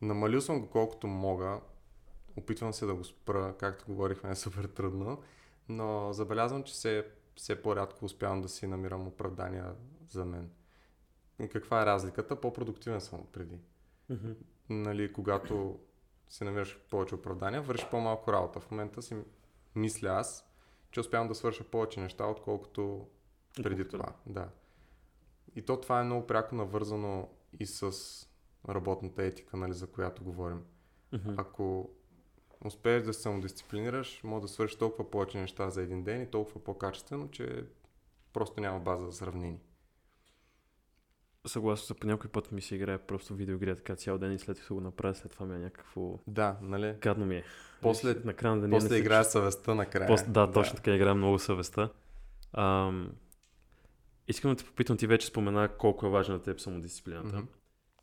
намалил 0.01 0.42
съм 0.42 0.60
го 0.60 0.70
колкото 0.70 1.08
мога. 1.08 1.60
Опитвам 2.38 2.74
се 2.74 2.86
да 2.86 2.96
го 2.96 3.04
спра, 3.04 3.56
както 3.60 3.86
говорихме, 3.86 4.32
е 4.32 4.36
супер 4.36 4.66
трудно. 4.66 5.22
Но 5.70 6.13
забелязвам, 6.13 6.63
че 6.63 6.74
все, 6.74 7.08
все 7.36 7.62
по-рядко 7.62 8.06
успявам 8.06 8.42
да 8.42 8.50
си 8.50 8.68
намирам 8.68 9.08
оправдания 9.08 9.74
за 10.10 10.25
мен. 10.25 10.50
И 11.44 11.48
каква 11.48 11.82
е 11.82 11.86
разликата? 11.86 12.42
По-продуктивен 12.42 13.01
съм 13.01 13.20
от 13.20 13.32
преди. 13.32 13.60
Нали, 14.70 15.13
когато 15.13 15.80
си 16.32 16.44
намираш 16.44 16.80
повече 16.90 17.16
оправдания, 17.16 17.62
вършиш 17.62 17.90
по-малко 17.90 18.34
работа. 18.34 18.60
В 18.60 18.72
момента 18.72 19.02
си 19.02 19.16
мисля 19.76 20.10
аз, 20.10 20.48
че 20.92 21.00
успявам 21.00 21.28
да 21.28 21.36
свърша 21.36 21.64
повече 21.64 22.00
неща, 22.00 22.26
отколкото 22.26 23.08
преди 23.64 23.88
това. 23.88 24.14
Да. 24.26 24.50
И 25.56 25.62
то 25.62 25.82
това 25.82 26.00
е 26.00 26.04
много 26.04 26.28
пряко 26.28 26.56
навързано 26.56 27.30
и 27.60 27.66
с 27.66 27.92
работната 28.70 29.24
етика, 29.24 29.58
нали, 29.58 29.74
за 29.74 29.88
която 29.88 30.24
говорим. 30.24 30.64
Мгм. 31.12 31.34
Ако 31.38 31.90
успееш 32.66 33.04
да 33.04 33.14
се 33.14 33.22
самодисциплинираш, 33.22 34.22
може 34.24 34.42
да 34.42 34.48
свършиш 34.48 34.78
толкова 34.78 35.12
повече 35.12 35.38
неща 35.38 35.70
за 35.70 35.82
един 35.82 36.04
ден 36.04 36.22
и 36.22 36.32
толкова 36.32 36.64
по-качествено, 36.64 37.32
че 37.32 37.66
просто 38.34 38.62
няма 38.62 38.80
база 38.80 39.06
за 39.06 39.14
сравнение. 39.14 39.62
Съгласно 41.48 41.86
се, 41.86 41.94
по 41.94 42.08
някой 42.08 42.32
път 42.32 42.52
ми 42.52 42.62
се 42.62 42.76
играе 42.76 42.98
просто 42.98 43.36
видеоигра 43.36 43.76
така 43.76 43.96
цял 43.96 44.18
ден 44.18 44.34
и 44.34 44.40
след 44.40 44.60
като 44.60 44.76
го 44.76 44.82
направя, 44.82 45.16
след 45.16 45.32
това 45.32 45.46
ми 45.46 45.56
е 45.56 45.60
някакво... 45.60 46.20
Да, 46.28 46.58
нали? 46.62 46.96
Гадно 47.02 47.26
ми 47.26 47.36
е. 47.36 47.44
После- 47.82 48.26
на 48.26 48.34
края 48.34 48.56
на 48.56 48.62
деня 48.62 48.72
После 48.72 48.90
не 48.90 48.96
се 48.96 49.00
играеш 49.00 49.26
съвестта 49.28 49.76
накрая. 49.76 50.08
После, 50.08 50.32
да, 50.32 50.52
точно 50.52 50.76
така 50.76 50.96
играя 50.96 51.16
много 51.16 51.40
съвестта. 51.40 51.90
Ам, 52.54 53.12
искам 54.28 54.52
да 54.52 54.58
те 54.58 54.66
попитам, 54.66 54.98
ти 54.98 55.08
вече 55.08 55.28
спомена 55.28 55.70
колко 55.78 56.06
е 56.06 56.10
важна 56.10 56.38
за 56.38 56.44
теб 56.44 56.60
самодисциплината. 56.60 57.36
Мгм. 57.36 57.48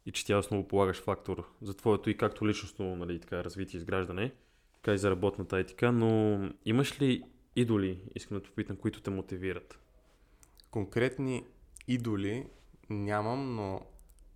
И 0.06 0.12
че 0.12 0.26
тя 0.26 0.34
е 0.34 0.36
основополагащ 0.36 1.04
фактор 1.04 1.44
за 1.62 1.74
твоето 1.74 2.10
и 2.10 2.16
както 2.16 2.48
личностно 2.48 2.96
нали, 2.96 3.20
така, 3.20 3.44
развитие 3.44 3.78
и 3.78 3.80
изграждане, 3.80 4.32
така 4.74 4.94
и 4.94 4.98
за 4.98 5.10
работната 5.10 5.58
етика. 5.58 5.92
Но 5.92 6.40
имаш 6.64 7.00
ли 7.00 7.24
идоли, 7.56 8.02
искам 8.14 8.38
да 8.38 8.42
те 8.42 8.48
попитам, 8.48 8.76
които 8.76 9.00
те 9.00 9.10
мотивират? 9.10 9.78
Конкретни 10.70 11.44
идоли 11.88 12.46
нямам, 12.90 13.54
но 13.54 13.80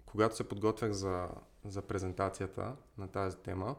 когато 0.06 0.36
се 0.36 0.48
подготвях 0.48 0.92
за, 0.92 1.28
за 1.64 1.82
презентацията 1.82 2.76
на 2.98 3.08
тази 3.08 3.36
тема, 3.36 3.76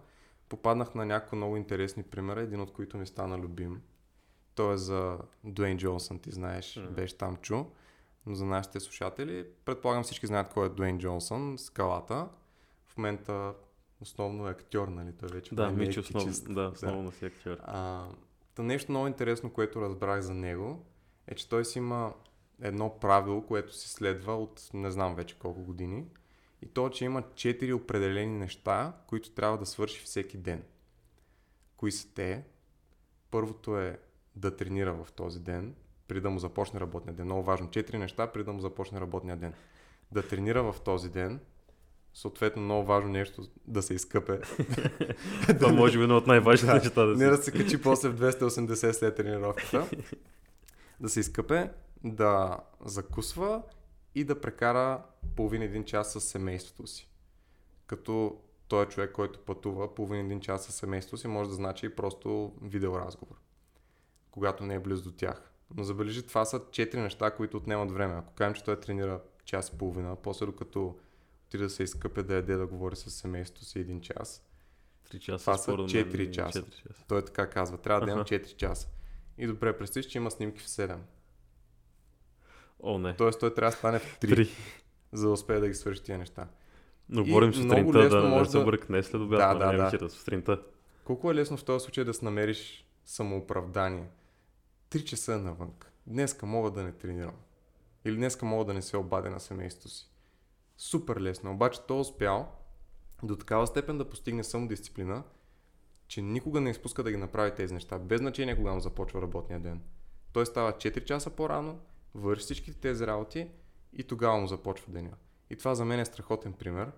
попаднах 0.50 0.96
на 0.96 1.06
няколко 1.06 1.36
много 1.36 1.58
интересни 1.58 2.03
примера, 2.03 2.42
един 2.42 2.62
от 2.62 2.74
които 2.74 2.98
ми 2.98 3.08
стана 3.08 3.38
любим. 3.38 3.82
Той 4.56 4.74
е 4.74 4.77
за 4.77 5.18
Дуейн 5.44 5.77
Джонсън, 5.77 6.20
ти 6.20 6.32
знаеш, 6.32 6.75
Мгм. 6.77 6.94
беше 6.94 7.18
там 7.18 7.38
чу. 7.38 7.63
Но 8.25 8.36
за 8.36 8.46
нашите 8.46 8.80
слушатели, 8.80 9.48
предполагам 9.65 10.03
всички 10.03 10.27
знаят 10.27 10.50
кой 10.50 10.65
е 10.65 10.70
Дуейн 10.70 11.00
Джонсън, 11.00 11.58
скалата. 11.58 12.27
В 12.86 12.98
момента 12.98 13.53
основно 14.01 14.48
е 14.48 14.51
актьор, 14.51 14.88
нали? 14.88 15.13
Той 15.13 15.30
вече 15.30 15.56
Да, 15.56 15.68
е 15.68 15.72
Мичо, 15.72 16.00
основно, 16.00 16.32
да, 16.50 16.68
основно 16.74 17.12
си 17.12 17.25
актьор. 17.25 17.58
А, 17.63 18.08
та 18.56 18.63
нещо 18.63 18.92
много 18.92 19.08
интересно, 19.08 19.50
което 19.53 19.82
разбрах 19.82 20.22
за 20.22 20.34
него, 20.34 20.86
е, 21.27 21.36
че 21.36 21.50
той 21.50 21.65
си 21.65 21.77
има 21.77 22.13
едно 22.63 23.00
правило, 23.00 23.41
което 23.41 23.75
си 23.75 23.89
следва 23.89 24.36
от 24.36 24.70
не 24.74 24.91
знам 24.91 25.15
вече 25.15 25.39
колко 25.39 25.62
години. 25.63 26.05
И 26.62 26.65
то, 26.65 26.89
че 26.89 27.05
има 27.05 27.24
четири 27.36 27.74
определени 27.74 28.38
неща, 28.38 28.93
които 29.08 29.32
трябва 29.32 29.58
да 29.58 29.65
свърши 29.65 30.03
всеки 30.03 30.38
ден. 30.38 30.63
Кои 31.77 31.91
са 31.91 32.13
те? 32.13 32.43
Първото 33.32 33.77
е 33.77 34.00
да 34.36 34.55
тренира 34.55 34.93
в 34.93 35.12
този 35.12 35.39
ден, 35.39 35.75
преди 36.08 36.22
да 36.22 36.29
му 36.29 36.39
започне 36.39 36.79
работния 36.79 37.13
ден. 37.13 37.25
Много 37.25 37.43
важно. 37.43 37.70
Четири 37.70 37.98
неща, 37.98 38.27
преди 38.27 38.46
да 38.46 38.53
му 38.53 38.60
започне 38.60 39.01
работния 39.01 39.38
ден. 39.38 39.53
Да 40.12 40.27
тренира 40.27 40.63
в 40.63 40.82
този 40.82 41.10
ден, 41.10 41.39
съответно 42.13 42.62
много 42.62 42.86
важно 42.86 43.10
нещо 43.10 43.41
да 43.67 43.82
се 43.82 43.93
изкъпе. 43.93 44.39
Това 45.60 45.72
може 45.72 45.98
би 45.98 46.03
едно 46.03 46.17
от 46.17 46.27
най-важните 46.27 46.74
неща 46.74 47.05
да 47.05 47.12
Не 47.15 47.25
си. 47.25 47.25
да 47.25 47.38
се 47.38 47.51
качи 47.51 47.82
после 47.82 48.10
в 48.10 48.34
280 48.34 48.91
след 48.91 49.15
тренировката. 49.15 49.89
да 51.00 51.10
се 51.10 51.20
изкъпе, 51.20 51.70
да 52.03 52.57
закусва 52.86 53.63
и 54.15 54.24
да 54.24 54.41
прекара 54.41 55.03
половин 55.36 55.62
един 55.62 55.83
час 55.83 56.13
с 56.13 56.22
семейството 56.22 56.88
си. 56.88 57.10
Като 57.88 58.41
той 58.67 58.83
е 58.83 58.88
човек, 58.88 59.12
който 59.12 59.39
пътува 59.39 59.95
половин 59.95 60.25
един 60.25 60.39
час 60.39 60.65
с 60.65 60.72
семейството 60.72 61.17
си, 61.17 61.27
може 61.27 61.50
да 61.50 61.55
значи 61.55 61.86
и 61.86 61.95
просто 61.95 62.53
видеоразговор, 62.62 63.36
когато 64.31 64.65
не 64.65 64.75
е 64.75 64.79
близо 64.79 65.03
до 65.03 65.12
тях. 65.12 65.51
Но 65.75 65.83
забележи, 65.83 66.27
това 66.27 66.45
са 66.45 66.62
четири 66.72 67.01
неща, 67.01 67.31
които 67.31 67.57
отнемат 67.57 67.91
време. 67.91 68.13
Ако 68.13 68.33
кажем, 68.33 68.53
че 68.53 68.63
той 68.63 68.79
тренира 68.79 69.22
час 69.45 69.69
и 69.69 69.77
половина, 69.77 70.15
после 70.15 70.45
докато 70.45 70.95
отиде 71.48 71.63
да 71.63 71.69
се 71.69 71.83
изкъпе, 71.83 72.24
да 72.24 72.36
яде, 72.36 72.55
да 72.55 72.67
говори 72.67 72.95
с 72.95 73.12
семейството 73.12 73.65
си 73.65 73.79
един 73.79 74.01
час, 74.01 74.43
Три 75.10 75.19
часа. 75.19 75.43
Това 75.43 75.57
са 75.57 75.63
според 75.63 75.79
мен, 75.79 75.88
четири 75.88 76.31
часа. 76.31 76.62
четири 76.62 76.75
часа. 76.75 77.03
той 77.07 77.25
така 77.25 77.50
казва, 77.50 77.77
трябва 77.77 78.05
да 78.05 78.12
имам 78.12 78.22
Аха. 78.22 78.36
4 78.36 78.55
часа. 78.55 78.88
И 79.38 79.48
добре, 79.48 79.77
представиш, 79.77 80.05
че 80.05 80.17
има 80.17 80.31
снимки 80.31 80.60
в 80.60 80.67
7. 80.67 80.98
О, 82.83 82.97
не. 82.97 83.15
Тоест 83.15 83.39
той 83.39 83.53
трябва 83.53 83.71
да 83.71 83.77
стане 83.77 83.99
в 83.99 84.19
3, 84.19 84.29
Три. 84.35 84.49
за 85.11 85.27
да 85.27 85.33
успее 85.33 85.59
да 85.59 85.67
ги 85.67 85.73
свърши 85.73 86.03
тия 86.03 86.17
неща. 86.17 86.47
Но 87.09 87.23
говорим 87.23 87.53
сутринта, 87.53 88.09
да, 88.09 88.21
да 88.21 88.27
може 88.27 88.49
се 88.49 88.57
да- 88.57 88.63
обръкне 88.63 89.03
след 89.03 89.21
обяд, 89.21 89.39
Да, 89.39 89.53
да, 89.53 89.71
да, 89.71 89.77
да, 89.77 89.83
вечера, 89.85 90.09
сутринта. 90.09 90.61
Колко 91.03 91.31
е 91.31 91.35
лесно 91.35 91.57
в 91.57 91.63
този 91.63 91.83
случай 91.83 92.03
да 92.03 92.13
си 92.13 92.25
намериш 92.25 92.87
самооправдание. 93.05 94.07
3 94.89 95.03
часа 95.03 95.33
е 95.33 95.37
навън. 95.37 95.71
Днеска 96.07 96.45
мога 96.45 96.71
да 96.71 96.83
не 96.83 96.91
тренирам. 96.91 97.35
Или 98.05 98.15
днеска 98.15 98.45
мога 98.45 98.65
да 98.65 98.73
не 98.73 98.81
се 98.81 98.97
обадя 98.97 99.29
на 99.29 99.39
семейството 99.39 99.89
си. 99.89 100.09
Супер 100.77 101.19
лесно. 101.19 101.51
Обаче 101.51 101.79
той 101.87 101.97
е 101.97 102.01
успял 102.01 102.51
до 103.23 103.35
такава 103.35 103.67
степен 103.67 103.97
да 103.97 104.09
постигне 104.09 104.43
самодисциплина, 104.43 105.23
че 106.07 106.21
никога 106.21 106.61
не 106.61 106.69
изпуска 106.69 107.03
да 107.03 107.11
ги 107.11 107.17
направи 107.17 107.51
тези 107.55 107.73
неща, 107.73 107.99
без 107.99 108.19
значение 108.19 108.55
кога 108.55 108.73
му 108.73 108.79
започва 108.79 109.21
работния 109.21 109.59
ден. 109.59 109.81
Той 110.33 110.45
става 110.45 110.71
4 110.73 111.05
часа 111.05 111.29
по-рано, 111.29 111.79
върши 112.15 112.43
всички 112.43 112.74
тези 112.74 113.08
работи 113.08 113.48
и 113.93 114.03
тогава 114.03 114.38
му 114.38 114.48
започва 114.48 114.93
деня. 114.93 115.12
И 115.50 115.55
това 115.55 115.75
за 115.75 115.86
мен 115.86 116.00
е 116.00 116.05
страхотен 116.05 116.53
пример. 116.53 116.91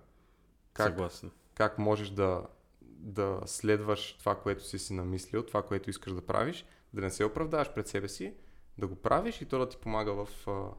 Как, 0.72 0.86
Съгласен. 0.86 1.30
как 1.54 1.78
можеш 1.78 2.10
да, 2.10 2.46
да 2.82 3.40
следваш 3.46 4.12
това, 4.18 4.40
което 4.40 4.64
си 4.64 4.78
си 4.78 4.92
намислил, 4.92 5.42
това, 5.42 5.62
което 5.62 5.90
искаш 5.90 6.12
да 6.12 6.26
правиш, 6.26 6.64
да 6.92 7.00
не 7.00 7.10
се 7.10 7.24
оправдаваш 7.24 7.74
пред 7.74 7.88
себе 7.88 8.08
си, 8.08 8.34
да 8.78 8.86
го 8.86 8.96
правиш 8.96 9.40
и 9.40 9.46
то 9.46 9.58
да 9.58 9.68
ти 9.68 9.76
помага 9.76 10.24
в 10.24 10.48
а, 10.48 10.70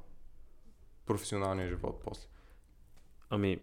професионалния 1.06 1.68
живот 1.68 2.02
после. 2.06 2.28
Ами, 3.30 3.60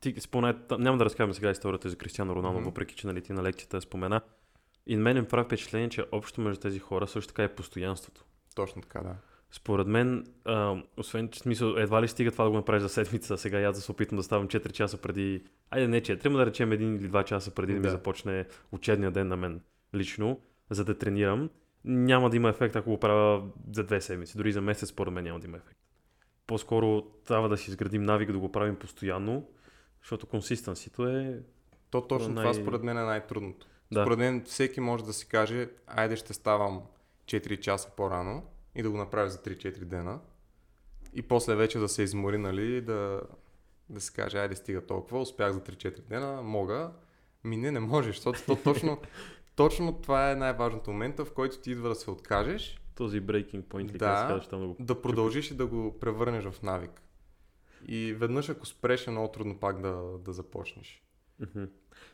ти 0.00 0.20
спомена, 0.20 0.58
няма 0.78 0.98
да 0.98 1.04
разказвам 1.04 1.34
сега 1.34 1.50
историята 1.50 1.90
за 1.90 1.96
Кристиано 1.96 2.36
Роналдо, 2.36 2.58
Мгм. 2.58 2.68
въпреки 2.68 2.94
че 2.94 3.06
нали, 3.06 3.22
ти 3.22 3.32
на 3.32 3.42
лекцията 3.42 3.80
спомена. 3.80 4.20
И 4.86 4.96
на 4.96 5.02
мен 5.02 5.16
ми 5.16 5.28
прави 5.28 5.44
впечатление, 5.44 5.88
че 5.88 6.06
общо 6.12 6.40
между 6.40 6.60
тези 6.60 6.78
хора 6.78 7.06
също 7.06 7.28
така 7.28 7.44
е 7.44 7.54
постоянството. 7.54 8.24
Точно 8.54 8.82
така, 8.82 9.00
да. 9.00 9.16
Според 9.52 9.86
мен, 9.86 10.26
а, 10.44 10.76
освен 10.96 11.28
че 11.28 11.40
смисъл, 11.40 11.74
едва 11.76 12.02
ли 12.02 12.08
стига 12.08 12.30
това 12.30 12.44
да 12.44 12.50
го 12.50 12.56
направиш 12.56 12.82
за 12.82 12.88
седмица, 12.88 13.38
сега 13.38 13.60
аз 13.62 13.76
да 13.76 13.80
се 13.82 13.92
опитам 13.92 14.16
да 14.16 14.22
ставам 14.22 14.48
4 14.48 14.72
часа 14.72 14.98
преди, 14.98 15.44
айде 15.70 15.88
не 15.88 16.00
4, 16.00 16.26
ама 16.26 16.38
да 16.38 16.46
речем 16.46 16.70
1 16.70 16.74
или 16.98 17.10
2 17.10 17.24
часа 17.24 17.50
преди 17.50 17.72
да, 17.72 17.78
ми 17.78 17.82
Да. 17.82 17.90
започне 17.90 18.44
учебния 18.72 19.10
ден 19.10 19.28
на 19.28 19.36
мен 19.36 19.60
лично, 19.94 20.40
за 20.70 20.84
да 20.84 20.98
тренирам. 20.98 21.50
няма 21.84 22.30
да 22.30 22.36
има 22.36 22.48
ефект, 22.48 22.76
ако 22.76 22.90
го 22.90 23.00
правя 23.00 23.42
за 23.72 23.84
две 23.84 24.00
седмици. 24.00 24.36
Дори 24.36 24.52
за 24.52 24.60
месец, 24.60 24.88
според 24.88 25.12
мен, 25.14 25.24
няма 25.24 25.40
да 25.40 25.46
има 25.46 25.56
ефект. 25.56 25.78
По-скоро 26.46 27.02
трябва 27.02 27.48
да 27.48 27.56
си 27.56 27.70
изградим 27.70 28.02
навик 28.02 28.32
да 28.32 28.38
го 28.38 28.52
правим 28.52 28.76
постоянно, 28.76 29.48
защото 30.02 30.26
консистенсито 30.26 31.08
е... 31.08 31.40
То 31.90 32.00
точно 32.00 32.34
най- 32.34 32.44
това 32.44 32.54
според 32.54 32.82
мен 32.82 32.98
е 32.98 33.02
най-трудното. 33.04 33.66
Да. 33.92 34.02
Според 34.02 34.18
мен 34.18 34.44
всеки 34.44 34.80
може 34.80 35.04
да 35.04 35.12
си 35.12 35.28
каже, 35.28 35.68
айде 35.86 36.16
ще 36.16 36.32
ставам 36.34 36.82
4 37.26 37.60
часа 37.60 37.90
по-рано 37.96 38.42
и 38.76 38.82
да 38.82 38.90
го 38.90 38.96
направи 38.96 39.30
за 39.30 39.38
3-4 39.38 39.78
дена. 39.78 40.20
И 41.14 41.22
после 41.22 41.54
вече 41.54 41.78
да 41.78 41.88
се 41.88 42.02
измори, 42.02 42.38
нали, 42.38 42.80
да, 42.80 43.22
да 43.88 44.00
си 44.00 44.12
каже, 44.12 44.38
айде 44.38 44.56
стига 44.56 44.86
толкова, 44.86 45.20
успях 45.20 45.52
за 45.52 45.60
3-4 45.60 46.00
дена, 46.00 46.42
мога. 46.42 46.90
Ми 47.44 47.56
не, 47.56 47.70
не 47.70 47.80
можеш, 47.80 48.16
защото 48.16 48.42
то 48.46 48.56
точно, 48.56 48.98
точно 49.56 50.00
това 50.02 50.30
е 50.30 50.36
най-важното 50.36 50.90
момента, 50.90 51.24
в 51.24 51.32
който 51.32 51.58
ти 51.58 51.70
идва 51.70 51.88
да 51.88 51.94
се 51.94 52.10
откажеш, 52.10 52.80
Този 52.96 53.22
breaking 53.22 53.62
point, 53.62 53.92
ли 53.92 53.98
Да. 53.98 53.98
казваш 53.98 54.46
там 54.46 54.60
да 54.60 54.66
го... 54.66 54.76
да 54.80 55.02
продължиш 55.02 55.50
и 55.50 55.54
да 55.54 55.66
го 55.66 55.98
превърнеш 56.00 56.44
в 56.44 56.62
навик. 56.62 57.02
И 57.88 58.12
веднъж 58.12 58.48
ако 58.48 58.66
спреш 58.66 59.06
е 59.06 59.10
много 59.10 59.28
трудно 59.28 59.58
пак 59.58 59.80
да, 59.80 60.18
да 60.18 60.32
започнеш. 60.32 61.05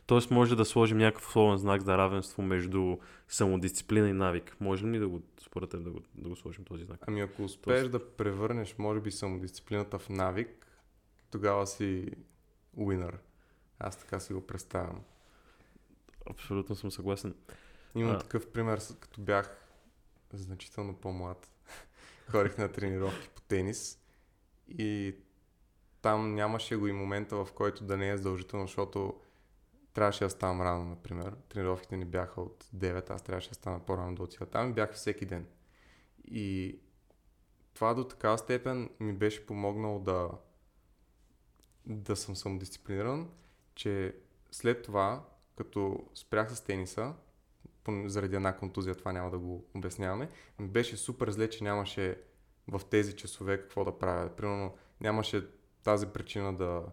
Тоест 0.05 0.31
може 0.31 0.55
да 0.55 0.65
сложим 0.65 0.97
някакъв 0.97 1.27
условен 1.27 1.57
знак 1.57 1.81
за 1.81 1.97
равенство 1.97 2.41
между 2.41 2.97
самодисциплина 3.27 4.09
и 4.09 4.13
навик. 4.13 4.57
Можем 4.59 4.93
ли 4.93 4.99
да 4.99 5.07
го, 5.07 5.21
според 5.41 5.69
теб, 5.69 5.83
да 5.83 5.91
го, 5.91 5.99
да 6.15 6.29
го 6.29 6.35
сложим 6.35 6.65
този 6.65 6.85
знак? 6.85 6.99
Ами 7.07 7.21
ако 7.21 7.43
успееш 7.43 7.87
да 7.87 8.15
превърнеш, 8.15 8.75
може 8.77 9.01
би, 9.01 9.11
самодисциплината 9.11 9.99
в 9.99 10.09
навик, 10.09 10.67
тогава 11.31 11.67
си 11.67 12.11
уинър. 12.73 13.17
Аз 13.79 13.97
така 13.97 14.19
си 14.19 14.33
го 14.33 14.47
представям. 14.47 15.03
Абсолютно 16.29 16.75
съм 16.75 16.91
съгласен. 16.91 17.35
Имам 17.95 18.15
А. 18.15 18.19
такъв 18.19 18.51
пример, 18.51 18.79
като 18.99 19.21
бях 19.21 19.57
значително 20.33 20.95
по-млад. 20.95 21.51
Ходих 22.31 22.57
на 22.57 22.71
тренировки 22.71 23.29
по 23.35 23.41
тенис 23.41 23.99
и 24.67 25.15
там 26.03 26.35
нямаше 26.35 26.75
го 26.75 26.87
и 26.87 26.91
момента, 26.91 27.45
в 27.45 27.53
който 27.53 27.83
да 27.83 27.97
не 27.97 28.09
е 28.09 28.17
задължително, 28.17 28.67
защото 28.67 29.19
трябваше 29.93 30.23
да 30.23 30.29
ставам 30.29 30.61
рано, 30.61 30.85
например. 30.85 31.35
Тренировките 31.49 31.97
ни 31.97 32.05
бяха 32.05 32.41
от 32.41 32.63
9, 32.75 33.09
аз 33.09 33.21
трябваше 33.21 33.49
да 33.49 33.55
стана 33.55 33.79
по-рано 33.79 34.15
да 34.15 34.23
отида 34.23 34.45
там 34.45 34.69
и 34.69 34.73
бях 34.73 34.93
всеки 34.93 35.25
ден. 35.25 35.47
И 36.25 36.79
това 37.73 37.93
до 37.93 38.03
такава 38.03 38.37
степен 38.37 38.89
ми 38.99 39.13
беше 39.13 39.45
помогнало 39.45 39.99
да, 39.99 40.29
да 41.85 42.15
съм 42.15 42.35
самодисциплиниран, 42.35 43.29
че 43.75 44.15
след 44.51 44.83
това, 44.83 45.25
като 45.55 46.05
спрях 46.13 46.55
с 46.55 46.61
тениса, 46.61 47.13
заради 48.05 48.35
една 48.35 48.57
контузия, 48.57 48.95
това 48.95 49.11
няма 49.11 49.31
да 49.31 49.39
го 49.39 49.65
обясняваме, 49.75 50.29
ми 50.59 50.67
беше 50.67 50.97
супер 50.97 51.29
зле, 51.29 51.49
че 51.49 51.63
нямаше 51.63 52.21
в 52.67 52.81
тези 52.89 53.15
часове 53.15 53.61
какво 53.61 53.85
да 53.85 53.99
правя. 53.99 54.35
Примерно 54.35 54.77
нямаше 55.01 55.47
тази 55.83 56.07
причина 56.07 56.53
да, 56.53 56.83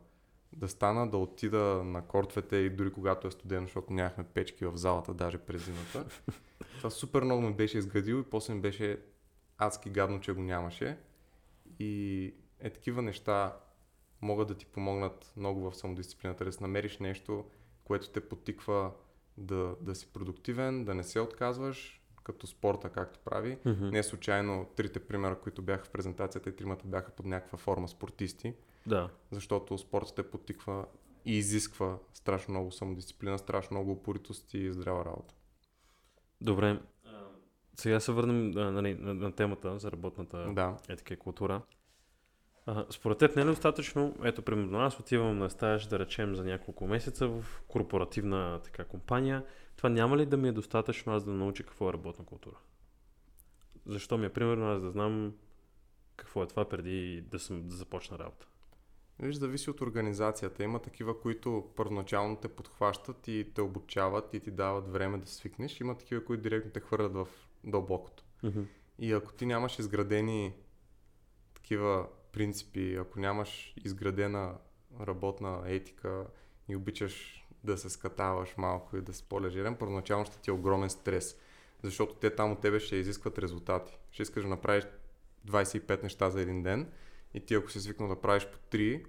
да 0.52 0.68
стана, 0.68 1.10
да 1.10 1.16
отида 1.16 1.82
на 1.84 2.06
кортовете 2.06 2.56
и 2.56 2.70
дори 2.70 2.92
когато 2.92 3.28
е 3.28 3.30
студено, 3.30 3.66
защото 3.66 3.92
нямахме 3.92 4.24
печки 4.24 4.66
в 4.66 4.76
залата, 4.76 5.14
даже 5.14 5.38
през 5.38 5.64
зимата. 5.64 6.04
Това 6.76 6.90
супер 6.90 7.22
много 7.22 7.42
ми 7.42 7.54
беше 7.54 7.78
изградил 7.78 8.16
и 8.16 8.30
после 8.30 8.54
ми 8.54 8.60
беше 8.60 9.00
адски 9.58 9.90
гадно, 9.90 10.20
че 10.20 10.32
го 10.32 10.42
нямаше. 10.42 10.98
И 11.78 12.34
е 12.60 12.70
такива 12.70 13.02
неща 13.02 13.56
могат 14.22 14.48
да 14.48 14.54
ти 14.54 14.66
помогнат 14.66 15.32
много 15.36 15.70
в 15.70 15.76
самодисциплината, 15.76 16.44
да 16.44 16.50
намериш 16.60 16.98
нещо, 16.98 17.44
което 17.84 18.10
те 18.10 18.28
потиква 18.28 18.92
да, 19.36 19.76
да 19.80 19.94
си 19.94 20.12
продуктивен, 20.12 20.84
да 20.84 20.94
не 20.94 21.02
се 21.02 21.20
отказваш, 21.20 22.02
като 22.24 22.46
спорта, 22.46 22.88
както 22.88 23.18
прави. 23.24 23.58
Мгм. 23.64 23.86
Не 23.86 24.02
случайно 24.02 24.66
трите 24.76 25.00
примера, 25.00 25.40
които 25.40 25.62
бяха 25.62 25.84
в 25.84 25.90
презентацията 25.90 26.50
и 26.50 26.56
тримата 26.56 26.86
бяха 26.86 27.10
под 27.10 27.26
някаква 27.26 27.58
форма 27.58 27.88
спортисти, 27.88 28.54
Да. 28.86 29.10
защото 29.30 29.78
спортът 29.78 30.14
те 30.14 30.30
потиква 30.30 30.86
и 31.24 31.38
изисква 31.38 31.98
страшно 32.12 32.52
много 32.54 32.70
самодисциплина, 32.70 33.38
страшно 33.38 33.76
много 33.76 33.92
упоритост 33.92 34.54
и 34.54 34.72
здрава 34.72 35.04
работа. 35.04 35.34
Добре. 36.40 36.80
Сега 37.74 38.00
се 38.00 38.12
върнем 38.12 38.52
а, 38.56 38.70
нали, 38.70 38.94
на, 38.94 39.14
на 39.14 39.32
темата 39.32 39.78
за 39.78 39.92
работната 39.92 40.52
Да. 40.52 40.76
етика 40.88 41.14
и 41.14 41.18
култура. 41.18 41.62
А, 42.66 42.86
според 42.90 43.18
теб 43.18 43.36
не 43.36 43.42
е 43.42 43.44
ли 43.44 43.50
достатъчно, 43.50 44.16
ето 44.22 44.42
примерно 44.42 44.78
аз 44.78 45.00
отивам 45.00 45.38
на 45.38 45.50
стаж, 45.50 45.86
да 45.86 45.98
речем 45.98 46.36
за 46.36 46.44
няколко 46.44 46.86
месеца 46.86 47.28
в 47.28 47.44
корпоративна 47.68 48.60
така 48.64 48.84
компания, 48.84 49.44
това 49.76 49.88
няма 49.88 50.16
ли 50.16 50.26
да 50.26 50.36
ми 50.36 50.48
е 50.48 50.52
достатъчно 50.52 51.12
аз 51.12 51.24
да 51.24 51.30
науча 51.30 51.64
какво 51.64 51.88
е 51.88 51.92
работна 51.92 52.24
култура? 52.24 52.56
Защо 53.86 54.18
ми 54.18 54.26
е 54.26 54.32
примерно 54.32 54.66
аз 54.66 54.80
да 54.80 54.90
знам 54.90 55.34
какво 56.16 56.42
е 56.42 56.46
това 56.46 56.68
преди 56.68 57.20
да, 57.20 57.38
съм, 57.38 57.68
да 57.68 57.76
започна 57.76 58.18
работа? 58.18 58.46
Виж, 59.22 59.36
зависи 59.36 59.70
от 59.70 59.80
организацията. 59.80 60.62
Има 60.62 60.78
такива, 60.78 61.20
които 61.20 61.70
първоначално 61.76 62.36
те 62.36 62.48
подхващат 62.48 63.28
и 63.28 63.46
те 63.54 63.62
обучават 63.62 64.34
и 64.34 64.40
ти 64.40 64.50
дават 64.50 64.92
време 64.92 65.18
да 65.18 65.26
свикнеш. 65.26 65.80
Има 65.80 65.98
такива, 65.98 66.24
които 66.24 66.42
директно 66.42 66.70
те 66.70 66.80
хвърлят 66.80 67.12
в 67.12 67.28
дълбокото. 67.64 68.24
И 68.98 69.12
ако 69.12 69.32
ти 69.32 69.46
нямаш 69.46 69.78
изградени 69.78 70.54
такива 71.54 72.08
принципи, 72.32 72.94
ако 72.94 73.20
нямаш 73.20 73.74
изградена 73.84 74.54
работна 75.00 75.62
етика 75.66 76.26
и 76.68 76.76
обичаш 76.76 77.46
да 77.64 77.78
се 77.78 77.90
скатаваш 77.90 78.54
малко 78.56 78.96
и 78.96 79.00
да 79.00 79.12
си 79.12 79.24
по-лежерен, 79.28 79.76
първоначално 79.76 80.26
ще 80.26 80.38
ти 80.38 80.50
е 80.50 80.52
огромен 80.52 80.90
стрес. 80.90 81.36
Защото 81.82 82.14
те 82.14 82.34
там 82.34 82.52
от 82.52 82.60
тебе 82.60 82.80
ще 82.80 82.96
изискват 82.96 83.38
резултати. 83.38 83.98
Ще 84.10 84.22
искаш 84.22 84.42
да 84.42 84.48
направиш 84.48 84.84
25 85.46 86.02
неща 86.02 86.30
за 86.30 86.40
един 86.40 86.62
ден 86.62 86.92
и 87.34 87.40
ти 87.40 87.54
ако 87.54 87.70
си 87.70 87.80
свикнал 87.80 88.08
да 88.08 88.20
правиш 88.20 88.46
по 88.46 88.58
3, 88.58 89.06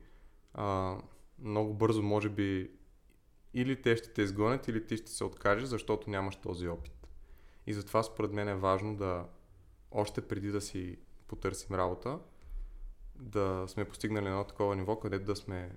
а, 0.54 0.98
много 1.40 1.74
бързо 1.74 2.02
може 2.04 2.30
би 2.30 2.72
или 3.54 3.82
те 3.82 3.98
ще 3.98 4.14
те 4.14 4.22
изгонят, 4.22 4.68
или 4.68 4.88
ти 4.88 4.98
ще 4.98 5.12
се 5.12 5.24
откажеш, 5.24 5.70
защото 5.70 6.10
нямаш 6.10 6.36
този 6.36 6.68
опит. 6.68 7.08
И 7.68 7.74
затова 7.74 8.04
според 8.04 8.32
мен 8.32 8.48
е 8.48 8.56
важно 8.56 8.96
да 8.96 9.26
още 9.92 10.22
преди 10.22 10.52
да 10.52 10.62
си 10.62 10.98
потърсим 11.28 11.76
работа, 11.76 12.20
да 13.16 13.66
сме 13.68 13.86
постигнали 13.86 14.26
едно 14.26 14.44
такова 14.44 14.76
ниво, 14.76 15.00
където 15.00 15.26
да 15.26 15.36
сме 15.36 15.76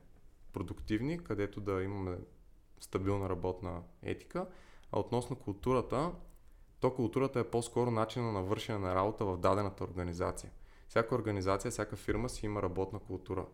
продуктивни, 0.52 1.24
където 1.24 1.60
да 1.60 1.82
имаме 1.82 2.18
стабилна 2.80 3.28
работна 3.28 3.82
етика. 4.02 4.46
А 4.92 5.00
относно 5.00 5.36
културата, 5.36 6.12
то 6.80 6.94
културата 6.94 7.40
е 7.40 7.50
по-скоро 7.50 7.90
начина 7.90 8.32
на 8.32 8.42
вършене 8.42 8.78
на 8.78 8.94
работа 8.94 9.24
в 9.24 9.38
дадената 9.38 9.84
организация. 9.84 10.50
Всяка 10.94 11.14
организация, 11.14 11.70
всяка 11.70 11.96
фирма 11.96 12.28
си 12.28 12.46
има 12.46 12.62
работна 12.62 12.98
култура. 12.98 13.46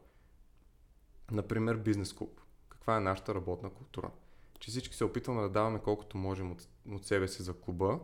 Например, 1.30 1.76
бизнес 1.76 2.12
клуб. 2.12 2.40
Каква 2.68 2.96
е 2.96 3.00
нашата 3.00 3.34
работна 3.34 3.70
култура? 3.70 4.10
Че 4.58 4.70
всички 4.70 4.96
се 4.96 5.04
опитваме 5.04 5.42
да 5.42 5.48
даваме 5.48 5.78
колкото 5.78 6.16
можем 6.16 6.52
от, 6.52 6.68
от 6.90 7.06
себе 7.06 7.28
си 7.28 7.42
за 7.42 7.60
клуба, 7.60 8.00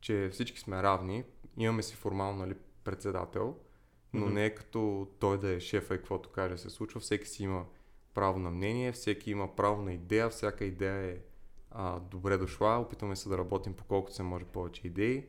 че 0.00 0.28
всички 0.32 0.60
сме 0.60 0.82
равни, 0.82 1.24
имаме 1.56 1.82
си 1.82 1.96
формално 1.96 2.38
нали, 2.38 2.54
председател, 2.84 3.56
но 4.12 4.26
Мгм. 4.26 4.34
не 4.34 4.44
е 4.44 4.54
като 4.54 5.08
той 5.18 5.38
да 5.38 5.48
е 5.48 5.60
шефа 5.60 5.94
и 5.94 5.98
каквото 5.98 6.28
каже 6.28 6.58
се 6.58 6.70
случва. 6.70 7.00
Всеки 7.00 7.28
си 7.28 7.42
има 7.42 7.66
право 8.14 8.38
на 8.38 8.50
мнение, 8.50 8.92
всеки 8.92 9.30
има 9.30 9.56
право 9.56 9.82
на 9.82 9.92
идея, 9.92 10.28
всяка 10.28 10.64
идея 10.64 11.12
е 11.12 11.18
а, 11.70 12.00
добре 12.00 12.38
дошла. 12.38 12.78
Опитваме 12.78 13.16
се 13.16 13.28
да 13.28 13.38
работим 13.38 13.74
по 13.74 13.84
колкото 13.84 14.14
се 14.14 14.22
може 14.22 14.44
повече 14.44 14.86
идеи, 14.86 15.26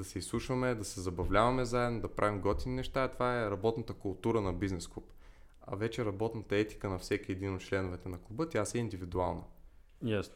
да 0.00 0.04
се 0.04 0.18
изслушваме, 0.18 0.74
да 0.74 0.84
се 0.84 1.00
забавляваме 1.00 1.64
заедно, 1.64 2.00
да 2.00 2.08
правим 2.08 2.40
готини 2.40 2.74
неща. 2.74 3.08
Това 3.08 3.42
е 3.42 3.50
работната 3.50 3.92
култура 3.92 4.40
на 4.40 4.52
бизнес 4.52 4.88
клуб. 4.88 5.04
А 5.60 5.76
вече 5.76 6.04
работната 6.04 6.56
етика 6.56 6.88
на 6.88 6.98
всеки 6.98 7.32
един 7.32 7.54
от 7.54 7.60
членовете 7.60 8.08
на 8.08 8.18
клуба, 8.18 8.48
тя 8.48 8.64
си 8.64 8.78
е 8.78 8.80
индивидуална. 8.80 9.42
Ясно. 10.04 10.34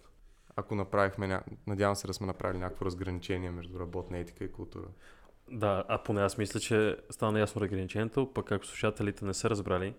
Ако 0.56 0.74
направихме, 0.74 1.40
надявам 1.66 1.96
се 1.96 2.06
да 2.06 2.14
сме 2.14 2.26
направили 2.26 2.58
някакво 2.58 2.84
разграничение 2.84 3.50
между 3.50 3.80
работна 3.80 4.18
етика 4.18 4.44
и 4.44 4.52
култура. 4.52 4.86
Да, 5.50 5.84
а 5.88 6.02
поне 6.02 6.20
аз 6.20 6.38
мисля, 6.38 6.60
че 6.60 6.96
стана 7.10 7.40
ясно 7.40 7.60
разграничението, 7.60 8.32
пък 8.34 8.52
ако 8.52 8.66
слушателите 8.66 9.24
не 9.24 9.34
са 9.34 9.50
разбрали, 9.50 9.94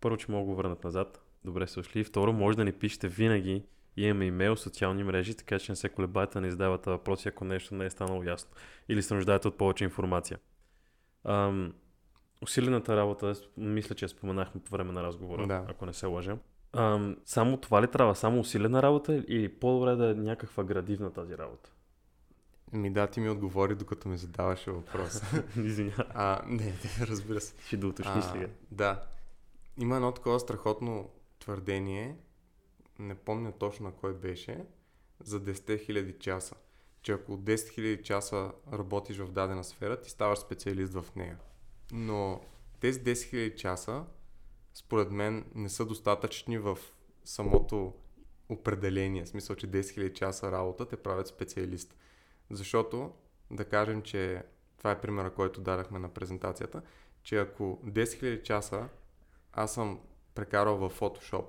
първо, 0.00 0.16
че 0.16 0.30
могат 0.30 0.46
да 0.46 0.50
го 0.50 0.56
върнат 0.56 0.84
назад, 0.84 1.22
добре 1.44 1.66
са 1.66 1.80
ушли. 1.80 2.04
Второ, 2.04 2.32
може 2.32 2.56
да 2.56 2.64
ни 2.64 2.72
пишете 2.72 3.08
винаги, 3.08 3.64
имаме 3.96 4.24
имейл, 4.24 4.56
социални 4.56 5.04
мрежи, 5.04 5.34
така 5.36 5.58
че 5.58 5.72
не 5.72 5.76
се 5.76 5.88
колебаете 5.88 6.32
да 6.32 6.40
не 6.40 6.50
задавате 6.50 6.90
въпроси, 6.90 7.28
ако 7.28 7.44
нещо 7.44 7.74
не 7.74 7.84
е 7.84 7.90
станало 7.90 8.22
ясно. 8.22 8.50
Или 8.88 9.02
се 9.02 9.14
нуждаете 9.14 9.48
от 9.48 9.58
повече 9.58 9.84
информация. 9.84 10.38
Ам, 11.24 11.72
усилената 12.42 12.96
работа, 12.96 13.34
мисля, 13.56 13.94
че 13.94 14.04
я 14.04 14.08
споменахме 14.08 14.60
по 14.60 14.70
време 14.70 14.92
на 14.92 15.02
разговора, 15.02 15.46
Да. 15.46 15.64
ако 15.68 15.86
не 15.86 15.92
се 15.92 16.06
лъжа. 16.06 16.36
Ам, 16.72 17.16
само 17.24 17.56
това 17.56 17.82
ли 17.82 17.86
трябва? 17.88 18.14
Само 18.14 18.40
усилена 18.40 18.82
работа 18.82 19.14
или 19.28 19.48
по-добре 19.48 19.96
да 19.96 20.10
е 20.10 20.14
някаква 20.14 20.64
градивна 20.64 21.12
тази 21.12 21.38
работа? 21.38 21.70
Ми 22.72 22.92
да, 22.92 23.06
ти 23.06 23.20
ми 23.20 23.30
отговори, 23.30 23.74
докато 23.74 24.08
ми 24.08 24.16
задаваше 24.16 24.70
въпрос. 24.70 25.22
Извинявай, 25.56 26.06
а, 26.14 26.42
не, 26.46 26.72
разбира 27.00 27.40
се. 27.40 27.54
ще 27.66 27.76
да 27.76 27.86
уточни 27.86 28.22
сега. 28.22 28.46
Да. 28.70 29.02
Има 29.78 29.96
едно 29.96 30.12
такова 30.12 30.40
страхотно 30.40 31.10
твърдение, 31.38 32.16
не 33.02 33.14
помня 33.14 33.52
точно 33.52 33.92
кой 33.92 34.14
беше, 34.14 34.64
за 35.20 35.40
10 35.40 35.52
000 35.52 36.18
часа. 36.18 36.56
че 37.02 37.12
ако 37.12 37.32
10 37.32 37.54
000 37.54 38.02
часа 38.02 38.52
работиш 38.72 39.18
в 39.18 39.32
дадена 39.32 39.64
сфера, 39.64 40.00
ти 40.00 40.10
ставаш 40.10 40.38
специалист 40.38 40.92
в 40.92 41.06
нея. 41.16 41.38
Но 41.92 42.40
тези 42.80 43.00
10 43.00 43.12
000 43.12 43.54
часа, 43.54 44.04
според 44.74 45.10
мен, 45.10 45.44
не 45.54 45.68
са 45.68 45.86
достатъчни 45.86 46.58
в 46.58 46.78
самото 47.24 47.94
определение. 48.48 49.24
В 49.24 49.28
смисъл, 49.28 49.56
че 49.56 49.70
10 49.70 49.80
000 49.80 50.12
часа 50.12 50.52
работа 50.52 50.88
те 50.88 50.96
правят 50.96 51.26
специалист. 51.26 51.96
Защото, 52.50 53.12
да 53.50 53.64
кажем, 53.64 54.02
че 54.02 54.42
това 54.78 54.90
е 54.90 55.00
примера, 55.00 55.34
който 55.34 55.60
дадахме 55.60 55.98
на 55.98 56.08
презентацията, 56.08 56.82
че 57.22 57.38
ако 57.38 57.80
10 57.84 58.02
000 58.04 58.42
часа 58.42 58.88
аз 59.52 59.74
съм 59.74 60.00
прекарал 60.34 60.76
в 60.76 61.00
Photoshop, 61.00 61.46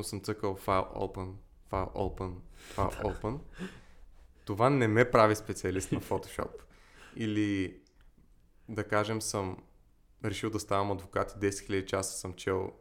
но 0.00 0.04
съм 0.04 0.20
цъкал 0.20 0.56
файл 0.56 0.82
open, 0.82 1.32
файл 1.68 1.86
open, 1.86 2.32
файл 2.56 2.90
open, 2.90 3.38
това 4.44 4.70
не 4.70 4.88
ме 4.88 5.10
прави 5.10 5.36
специалист 5.36 5.92
на 5.92 6.00
Photoshop. 6.00 6.50
Или 7.16 7.80
да 8.68 8.84
кажем 8.84 9.22
съм 9.22 9.56
решил 10.24 10.50
да 10.50 10.60
ставам 10.60 10.90
адвокат 10.90 11.32
и 11.36 11.46
10 11.46 11.48
000 11.50 11.84
часа 11.84 12.18
съм 12.18 12.34
чел 12.34 12.72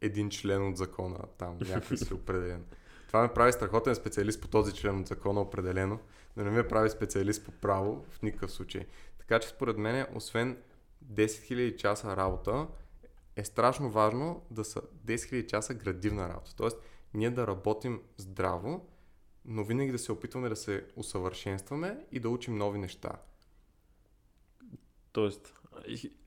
един 0.00 0.30
член 0.30 0.68
от 0.68 0.76
закона, 0.76 1.18
там 1.38 1.58
някой 1.68 1.96
си 1.96 2.14
определен. 2.14 2.64
Това 3.06 3.22
ме 3.22 3.34
прави 3.34 3.52
страхотен 3.52 3.94
специалист 3.94 4.40
по 4.40 4.48
този 4.48 4.72
член 4.72 5.00
от 5.00 5.06
закона 5.06 5.40
определено, 5.40 5.98
но 6.36 6.44
не 6.44 6.50
ме 6.50 6.68
прави 6.68 6.90
специалист 6.90 7.44
по 7.44 7.52
право 7.52 8.04
в 8.10 8.22
никакъв 8.22 8.52
случай. 8.52 8.86
Така 9.18 9.38
че 9.38 9.48
според 9.48 9.78
мен, 9.78 10.06
освен 10.14 10.56
10 11.04 11.26
000 11.26 11.76
часа 11.76 12.16
работа, 12.16 12.66
е 13.36 13.44
страшно 13.44 13.90
важно 13.90 14.46
да 14.50 14.64
са 14.64 14.80
10 14.80 15.14
000 15.14 15.46
часа 15.46 15.74
градивна 15.74 16.28
работа. 16.28 16.56
Тоест, 16.56 16.78
ние 17.14 17.30
да 17.30 17.46
работим 17.46 18.02
здраво, 18.16 18.88
но 19.44 19.64
винаги 19.64 19.92
да 19.92 19.98
се 19.98 20.12
опитваме 20.12 20.48
да 20.48 20.56
се 20.56 20.86
усъвършенстваме 20.96 22.06
и 22.12 22.20
да 22.20 22.28
учим 22.28 22.54
нови 22.54 22.78
неща. 22.78 23.12
Тоест, 25.12 25.54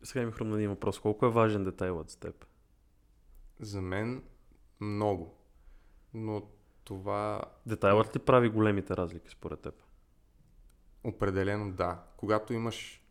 сега 0.03 0.25
ми 0.25 0.31
хрумна 0.31 0.55
един 0.55 0.69
въпрос. 0.69 0.99
Колко 0.99 1.25
е 1.25 1.31
важен 1.31 1.63
детайлът 1.63 2.09
за 2.09 2.19
теб? 2.19 2.45
За 3.59 3.81
мен 3.81 4.23
много. 4.79 5.37
Но 6.13 6.49
това... 6.83 7.41
Детайлът 7.65 8.15
ли 8.15 8.19
прави 8.19 8.49
големите 8.49 8.97
разлики 8.97 9.29
според 9.29 9.59
теб? 9.59 9.83
Определено 11.03 11.71
да. 11.71 12.03
Когато 12.17 12.53
имаш, 12.53 13.01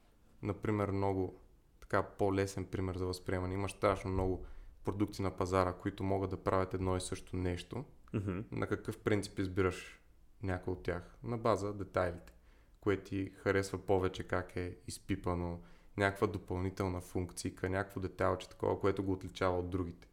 например, 0.43 0.91
много 0.91 1.41
така 1.85 2.03
по-лесен 2.03 2.65
пример 2.65 2.97
за 2.97 3.07
възприемане, 3.07 3.55
имаш 3.55 3.73
страшно 3.73 4.11
много 4.11 4.47
продукти 4.85 5.23
на 5.23 5.37
пазара, 5.37 5.73
които 5.73 6.05
могат 6.05 6.31
да 6.31 6.37
правят 6.43 6.75
едно 6.75 6.97
и 6.97 7.01
също 7.01 7.37
нещо, 7.37 7.85
Mm-hmm. 8.15 8.45
на 8.53 8.67
какъв 8.67 8.99
принцип 8.99 9.39
избираш 9.39 10.01
някой 10.43 10.73
от 10.73 10.83
тях? 10.83 11.17
На 11.23 11.39
база 11.39 11.73
детайлите, 11.73 12.33
кое 12.81 12.97
ти 12.97 13.33
харесва 13.37 13.79
повече, 13.79 14.23
как 14.25 14.57
е 14.57 14.77
изпипано, 14.87 15.61
някаква 15.97 16.27
допълнителна 16.27 17.01
функция, 17.01 17.53
някакво 17.63 18.01
детайлче 18.01 18.49
такова, 18.49 18.81
което 18.81 19.03
го 19.03 19.13
отличава 19.13 19.59
от 19.59 19.71
другите. 19.71 20.09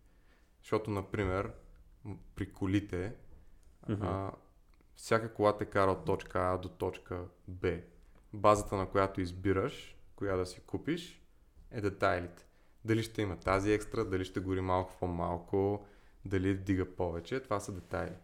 Защото, 0.61 0.91
например, 0.91 1.51
при 2.35 2.51
колите, 2.53 3.13
Мгм. 3.89 4.03
а, 4.05 4.31
всяка 4.95 5.33
кола 5.33 5.57
те 5.57 5.65
кара 5.65 5.91
от 5.91 6.05
точка 6.05 6.39
А 6.39 6.57
до 6.57 6.69
точка 6.69 7.25
Б. 7.47 7.77
Базата, 8.33 8.75
на 8.75 8.89
която 8.89 9.21
избираш, 9.21 9.95
коя 10.15 10.35
да 10.35 10.45
си 10.45 10.61
купиш, 10.61 11.20
е 11.71 11.81
детайлите. 11.81 12.45
Дали 12.85 13.03
ще 13.03 13.21
има 13.21 13.37
тази 13.37 13.73
екстра, 13.73 14.05
дали 14.05 14.25
ще 14.25 14.39
гори 14.39 14.61
малко 14.61 14.95
по-малко, 14.99 15.85
дали 16.25 16.57
дига 16.57 16.95
повече, 16.95 17.39
това 17.39 17.59
са 17.59 17.71
детайли. 17.71 18.15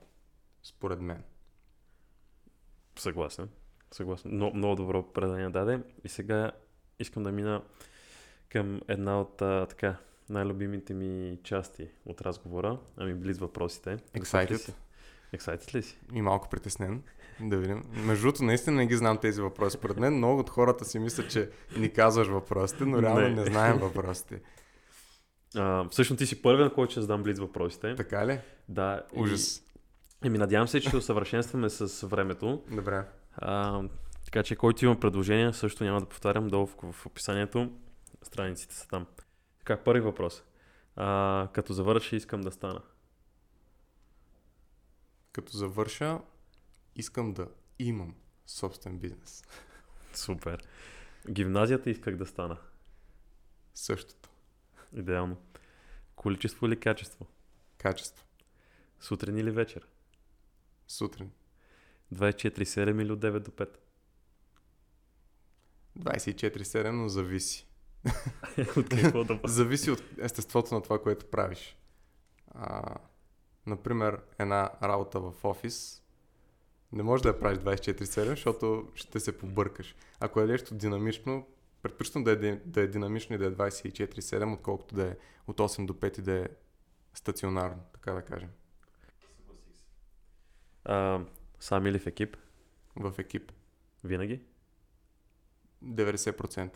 Според 0.63 1.01
мен. 1.01 1.23
Съгласен. 2.99 3.49
Съгласен. 3.91 4.31
Но, 4.33 4.53
много 4.53 4.75
добро 4.75 5.13
предание 5.13 5.49
даде. 5.49 5.79
И 6.03 6.10
сега 6.10 6.51
искам 6.99 7.23
да 7.23 7.31
мина 7.31 7.63
към 8.49 8.81
една 8.88 9.21
от 9.21 9.41
а, 9.41 9.65
така 9.65 9.97
най-любимите 10.29 10.93
ми 10.93 11.39
части 11.43 11.89
от 12.05 12.21
разговора, 12.21 12.79
ами 12.97 13.13
близ 13.13 13.38
въпросите. 13.38 13.97
Excited 13.97 14.73
Excited 15.33 15.75
ли 15.75 15.83
си? 15.83 15.99
и 16.13 16.21
малко 16.21 16.49
притеснен. 16.49 17.03
Да 17.39 17.58
видим. 17.58 17.84
Между 17.89 18.21
другото, 18.21 18.43
наистина 18.43 18.76
не 18.76 18.88
ги 18.88 18.95
знам 18.95 19.17
тези 19.17 19.41
въпроси. 19.41 19.78
Според 19.78 19.97
мен 19.97 20.17
много 20.17 20.39
от 20.39 20.50
хората 20.50 20.86
си 20.86 21.00
мислят, 21.00 21.32
че 21.32 21.50
ни 21.78 21.93
казваш 21.93 22.28
въпросите, 22.28 22.86
но 22.86 23.02
реално 23.02 23.21
Не. 23.21 23.30
не, 23.30 23.45
знаем 23.45 23.78
въпросите. 23.78 24.41
А, 25.56 25.89
всъщност 25.89 26.17
ти 26.17 26.26
си 26.26 26.41
първи, 26.41 26.63
на 26.63 26.73
който 26.73 26.91
ще 26.91 27.02
задам 27.02 27.23
близ 27.23 27.39
въпросите. 27.39 27.95
Така 27.95 28.28
ли? 28.28 28.39
Да. 28.69 29.02
и- 29.15 29.19
Ужас. 29.21 29.63
Еми, 30.23 30.38
надявам 30.38 30.67
се, 30.67 30.82
че 30.82 30.88
ще 30.88 30.97
усъвършенстваме 30.97 31.69
с 31.69 32.08
времето. 32.08 32.63
Добре. 32.71 33.04
А, 33.36 33.84
така 34.26 34.43
че, 34.43 34.56
който 34.56 34.86
има 34.86 35.00
предложение, 35.00 35.54
също 35.54 35.84
няма 35.84 36.00
да 36.00 36.06
повтарям, 36.06 36.47
долу 36.47 36.65
в, 36.67 36.91
в 36.91 37.06
описанието. 37.06 37.71
Страниците 38.23 38.76
са 38.76 38.88
там. 38.88 39.06
Така, 39.60 39.78
първи 39.78 40.02
въпрос. 40.02 40.43
А, 40.95 41.47
като 41.54 41.73
завърши, 41.73 42.15
искам 42.15 42.41
да 42.41 42.52
стана. 42.52 42.82
Като 45.32 45.58
завърша, 45.58 46.19
искам 46.97 47.33
да 47.33 47.47
имам 47.79 48.15
собствен 48.45 48.99
бизнес. 48.99 49.43
Супер. 50.13 50.67
Гимназията 51.29 51.89
исках 51.89 52.15
да 52.15 52.25
стана. 52.25 52.57
Същото. 53.75 54.29
Идеално. 54.93 55.38
Количество 56.15 56.65
или 56.67 56.79
качество? 56.79 57.27
Качество. 57.77 58.25
Сутрин 58.99 59.38
или 59.38 59.51
вечер? 59.51 59.88
Сутрин. 60.88 61.31
24-7 62.13 63.01
или 63.01 63.12
от 63.12 63.19
9 63.19 63.39
до 63.39 63.51
5? 63.51 63.77
24-7, 65.99 66.89
но 66.89 67.10
зависи. 67.10 67.67
от 68.77 68.89
какво 68.89 69.23
да? 69.23 69.39
Зависи 69.45 69.91
от 69.91 70.03
естеството 70.17 70.75
на 70.75 70.81
това, 70.81 71.01
което 71.01 71.25
правиш. 71.25 71.77
А, 72.51 72.97
например, 73.65 74.21
една 74.39 74.71
работа 74.83 75.19
в 75.19 75.33
офис 75.43 76.03
не 76.91 77.04
може 77.04 77.23
да 77.23 77.30
я 77.30 77.39
правиш 77.39 77.58
24-7, 77.58 78.30
защото 78.30 78.88
ще 78.95 79.19
се 79.19 79.38
побъркаш. 79.38 79.95
Ако 80.19 80.41
е 80.41 80.45
нещо 80.45 80.76
динамично, 80.76 81.47
предпочитам 81.82 82.23
да 82.23 82.32
е, 82.32 82.36
да 82.65 82.82
е 82.82 82.88
динамично 82.88 83.36
и 83.36 83.38
да 83.38 83.45
е 83.45 83.52
24-7, 83.52 84.54
отколкото 84.54 84.95
да 84.95 85.08
е 85.08 85.15
от 85.47 85.58
8 85.58 85.86
до 85.86 85.93
5 85.93 86.19
и 86.19 86.21
да 86.21 86.34
е 86.34 86.47
стационарно, 87.13 87.84
така 87.93 88.13
да 88.13 88.21
кажем. 88.21 88.50
А, 90.84 91.21
сам 91.60 91.88
или 91.88 92.00
в 92.00 92.08
екип? 92.08 92.38
В 92.95 93.13
екип. 93.17 93.52
Винаги? 94.04 94.41
90%. 95.86 96.71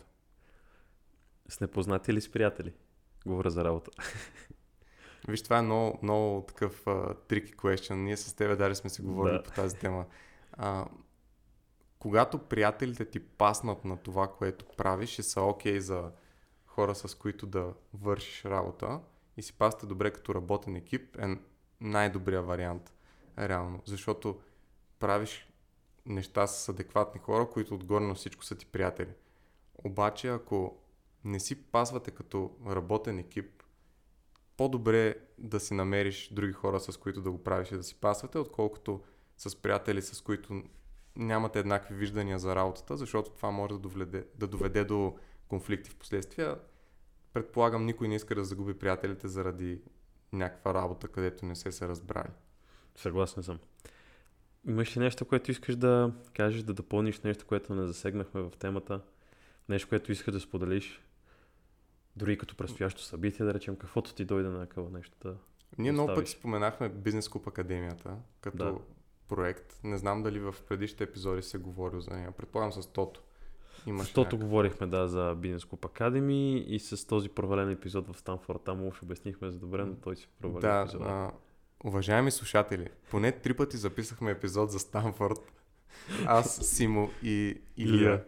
С 1.48 1.60
непознати 1.60 2.10
или 2.10 2.20
с 2.20 2.32
приятели? 2.32 2.72
Говоря 3.26 3.50
за 3.50 3.64
работа. 3.64 3.90
Виж, 5.28 5.42
това 5.42 5.58
е 5.58 5.62
много, 5.62 5.98
много 6.02 6.44
такъв 6.48 6.84
трики 7.28 7.54
question. 7.54 7.94
Ние 7.94 8.16
с 8.16 8.34
тебе 8.34 8.56
даже 8.56 8.74
сме 8.74 8.90
си 8.90 9.02
говорили 9.02 9.36
Да. 9.36 9.42
по 9.42 9.50
тази 9.50 9.76
тема. 9.78 10.04
А, 10.52 10.86
когато 11.98 12.38
приятелите 12.38 13.04
ти 13.04 13.20
паснат 13.20 13.84
на 13.84 13.96
това, 13.96 14.28
което 14.28 14.64
правиш, 14.76 15.18
и 15.18 15.22
са 15.22 15.42
окей 15.42 15.80
за 15.80 16.10
хора, 16.66 16.94
с 16.94 17.14
които 17.14 17.46
да 17.46 17.74
вършиш 17.94 18.44
работа 18.44 19.00
и 19.36 19.42
си 19.42 19.52
пасте 19.52 19.86
добре 19.86 20.10
като 20.10 20.34
работен 20.34 20.76
екип, 20.76 21.16
е 21.18 21.38
най-добрия 21.80 22.42
вариант. 22.42 22.92
Реално. 23.38 23.82
Защото 23.84 24.40
правиш 24.98 25.48
неща 26.06 26.46
с 26.46 26.68
адекватни 26.68 27.20
хора, 27.20 27.50
които 27.50 27.74
отгоре 27.74 28.04
на 28.04 28.14
всичко 28.14 28.44
са 28.44 28.54
ти 28.54 28.66
приятели. 28.66 29.12
Обаче, 29.84 30.28
ако 30.28 30.76
не 31.24 31.40
си 31.40 31.62
пасвате 31.62 32.10
като 32.10 32.56
работен 32.66 33.18
екип, 33.18 33.61
по-добре 34.56 35.14
да 35.38 35.60
си 35.60 35.74
намериш 35.74 36.32
други 36.32 36.52
хора, 36.52 36.80
с 36.80 36.96
които 36.96 37.20
да 37.20 37.30
го 37.30 37.44
правиш 37.44 37.72
и 37.72 37.76
да 37.76 37.82
си 37.82 37.94
пасвате, 37.94 38.38
отколкото 38.38 39.00
с 39.36 39.56
приятели, 39.56 40.02
с 40.02 40.20
които 40.20 40.62
нямате 41.16 41.58
еднакви 41.58 41.94
виждания 41.94 42.38
за 42.38 42.56
работата, 42.56 42.96
защото 42.96 43.30
това 43.30 43.50
може 43.50 43.72
да 43.72 43.78
доведе, 43.78 44.26
да 44.34 44.46
доведе 44.46 44.84
до 44.84 45.16
конфликти 45.48 45.90
в 45.90 45.96
последствие. 45.96 46.54
Предполагам, 47.32 47.86
никой 47.86 48.08
не 48.08 48.14
иска 48.14 48.34
да 48.34 48.44
загуби 48.44 48.74
приятелите 48.74 49.28
заради 49.28 49.80
някаква 50.32 50.74
работа, 50.74 51.08
където 51.08 51.46
не 51.46 51.56
се 51.56 51.72
са 51.72 51.88
разбрали. 51.88 52.30
Съгласен 52.96 53.42
съм. 53.42 53.58
Имаш 54.68 54.96
ли 54.96 55.00
нещо, 55.00 55.24
което 55.24 55.50
искаш 55.50 55.76
да 55.76 56.12
кажеш, 56.34 56.62
да 56.62 56.74
допълниш 56.74 57.20
нещо, 57.20 57.46
което 57.46 57.74
не 57.74 57.86
засегнахме 57.86 58.40
в 58.40 58.50
темата? 58.58 59.00
Нещо, 59.68 59.88
което 59.88 60.12
искаш 60.12 60.32
да 60.32 60.40
споделиш? 60.40 61.02
Дори 62.16 62.38
като 62.38 62.56
предстоящо 62.56 63.02
събитие, 63.02 63.46
да 63.46 63.54
речем, 63.54 63.76
каквото 63.76 64.14
ти 64.14 64.24
дойде 64.24 64.48
на 64.48 64.60
такова 64.60 64.90
нещо. 64.90 65.16
Да... 65.22 65.34
Ние 65.78 65.92
много 65.92 66.14
пъти 66.14 66.30
споменахме 66.30 66.88
Бизнес 66.88 67.28
Куп 67.28 67.46
Академията 67.46 68.10
като 68.40 68.56
Да. 68.56 68.78
проект. 69.28 69.80
Не 69.84 69.98
знам 69.98 70.22
дали 70.22 70.38
в 70.40 70.54
предишните 70.68 71.04
епизоди 71.04 71.42
се 71.42 71.58
говорил 71.58 72.00
за 72.00 72.10
нея. 72.10 72.30
Предполагам 72.30 72.72
с 72.72 72.86
Тото. 72.86 73.22
Имаш 73.86 74.00
Защото 74.00 74.20
някакъв- 74.20 74.40
говорихме, 74.40 74.86
да, 74.86 75.08
за 75.08 75.36
Business 75.36 75.58
Club 75.58 75.90
Academy 75.90 76.32
и 76.58 76.78
с 76.78 77.06
този 77.06 77.28
провален 77.28 77.70
епизод 77.70 78.08
в 78.08 78.18
Станфорд. 78.18 78.62
Там 78.62 78.86
уж 78.86 79.02
обяснихме 79.02 79.50
за 79.50 79.58
добре, 79.58 79.84
но 79.84 79.94
той 79.94 80.16
си 80.16 80.28
провали 80.40 80.60
Да, 80.62 80.80
епизода. 80.80 81.04
а, 81.04 81.30
уважаеми 81.84 82.30
слушатели, 82.30 82.88
поне 83.10 83.32
три 83.32 83.54
пъти 83.54 83.76
записахме 83.76 84.30
епизод 84.30 84.70
за 84.70 84.78
Станфорд 84.78 85.52
Аз, 86.26 86.56
Симо 86.56 87.10
и 87.22 87.60
Илия. 87.76 88.24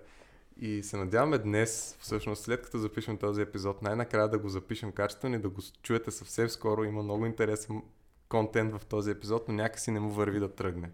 И 0.56 0.82
се 0.82 0.96
надяваме 0.96 1.38
днес, 1.38 1.96
всъщност 2.00 2.42
след 2.42 2.62
като 2.62 2.78
запишем 2.78 3.16
този 3.16 3.42
епизод, 3.42 3.82
най-накрая 3.82 4.28
да 4.28 4.38
го 4.38 4.48
запишем 4.48 4.92
качествено 4.92 5.34
и 5.34 5.38
да 5.38 5.48
го 5.48 5.60
чуете 5.82 6.10
съвсем 6.10 6.48
скоро. 6.48 6.84
Има 6.84 7.02
много 7.02 7.26
интересен 7.26 7.82
контент 8.28 8.72
в 8.72 8.86
този 8.86 9.10
епизод, 9.10 9.48
но 9.48 9.54
някакси 9.54 9.90
не 9.90 10.00
му 10.00 10.10
върви 10.10 10.40
да 10.40 10.54
тръгне. 10.54 10.90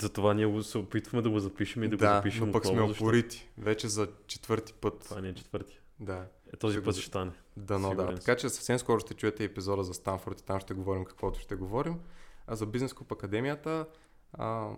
Затова 0.00 0.34
ние 0.34 0.62
се 0.62 0.78
опитваме 0.78 1.22
да 1.22 1.30
го 1.30 1.38
запишем 1.38 1.82
и 1.82 1.88
да, 1.88 1.96
да 1.96 2.08
го 2.08 2.14
запишем 2.14 2.46
но 2.46 2.52
пък 2.52 2.64
отново, 2.64 2.94
сме 2.94 3.06
опорити. 3.06 3.48
Вече 3.58 3.88
за 3.88 4.08
четвърти 4.26 4.72
път. 4.72 4.98
Това 4.98 5.20
не 5.20 5.28
е 5.28 5.34
четвърти. 5.34 5.80
Да. 6.00 6.26
Е, 6.54 6.56
този 6.56 6.74
Ще 6.74 6.84
път 6.84 6.94
го- 6.94 7.00
ще 7.00 7.08
стане. 7.08 7.32
Да. 7.56 7.78
Сигурен 7.78 8.16
Така 8.16 8.36
че 8.36 8.48
съвсем 8.48 8.78
скоро 8.78 9.00
ще 9.00 9.14
чуете 9.14 9.44
епизода 9.44 9.82
за 9.82 9.94
Станфорд 9.94 10.40
и 10.40 10.44
там 10.44 10.60
ще 10.60 10.74
говорим 10.74 11.04
каквото 11.04 11.40
ще 11.40 11.54
говорим. 11.54 12.00
А 12.46 12.56
за 12.56 12.66
Бизнес 12.66 12.92
Куп 12.92 13.12
Академията, 13.12 13.86
а, 14.32 14.70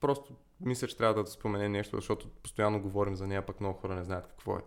просто 0.00 0.34
мисля, 0.64 0.88
че 0.88 0.96
трябва 0.96 1.22
да 1.22 1.30
спомене 1.30 1.68
нещо, 1.68 1.96
защото 1.96 2.28
постоянно 2.28 2.82
говорим 2.82 3.16
за 3.16 3.26
нея, 3.26 3.46
пък 3.46 3.60
много 3.60 3.78
хора 3.78 3.94
не 3.94 4.04
знаят 4.04 4.26
какво 4.26 4.56
е. 4.56 4.62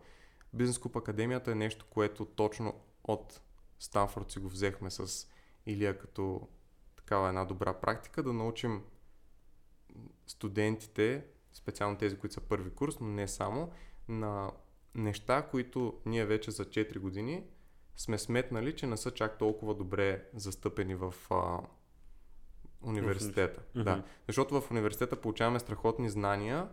Бизнес 0.54 0.78
Куп 0.78 0.96
Академията 0.96 1.52
е 1.52 1.56
нещо, 1.56 1.86
което 1.90 2.26
точно 2.26 2.74
от 3.04 3.42
Станфорд 3.80 4.32
си 4.32 4.40
го 4.40 4.50
взехме 4.50 4.92
с 4.92 5.28
Илия 5.66 6.00
като 6.00 6.48
такава 6.96 7.28
една 7.28 7.46
добра 7.46 7.74
практика, 7.74 8.24
да 8.24 8.34
научим 8.34 8.84
студентите, 10.28 11.26
специално 11.54 11.98
тези, 11.98 12.18
които 12.18 12.34
са 12.34 12.42
първи 12.42 12.70
курс, 12.70 13.00
но 13.00 13.08
не 13.08 13.28
само, 13.28 13.72
на 14.08 14.52
неща, 14.96 15.48
които 15.52 16.02
ние 16.06 16.26
вече 16.26 16.52
за 16.52 16.66
4 16.66 17.00
години 17.00 17.44
сме 17.96 18.18
сметнали, 18.18 18.76
че 18.76 18.88
не 18.88 18.98
са 18.98 19.12
чак 19.12 19.38
толкова 19.38 19.76
добре 19.76 20.30
застъпени 20.34 20.96
в 20.96 21.14
а, 21.30 21.60
университета. 22.86 23.62
Да. 23.76 24.04
Защото 24.28 24.62
в 24.62 24.72
университета 24.72 25.22
получаваме 25.22 25.60
страхотни 25.60 26.10
знания 26.10 26.68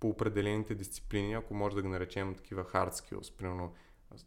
по 0.00 0.08
определените 0.08 0.74
дисциплини, 0.74 1.34
ако 1.34 1.54
може 1.54 1.76
да 1.76 1.82
ги 1.82 1.88
наречем 1.88 2.34
такива 2.34 2.64
hard 2.64 2.90
skills, 2.90 3.36
примерно 3.36 3.72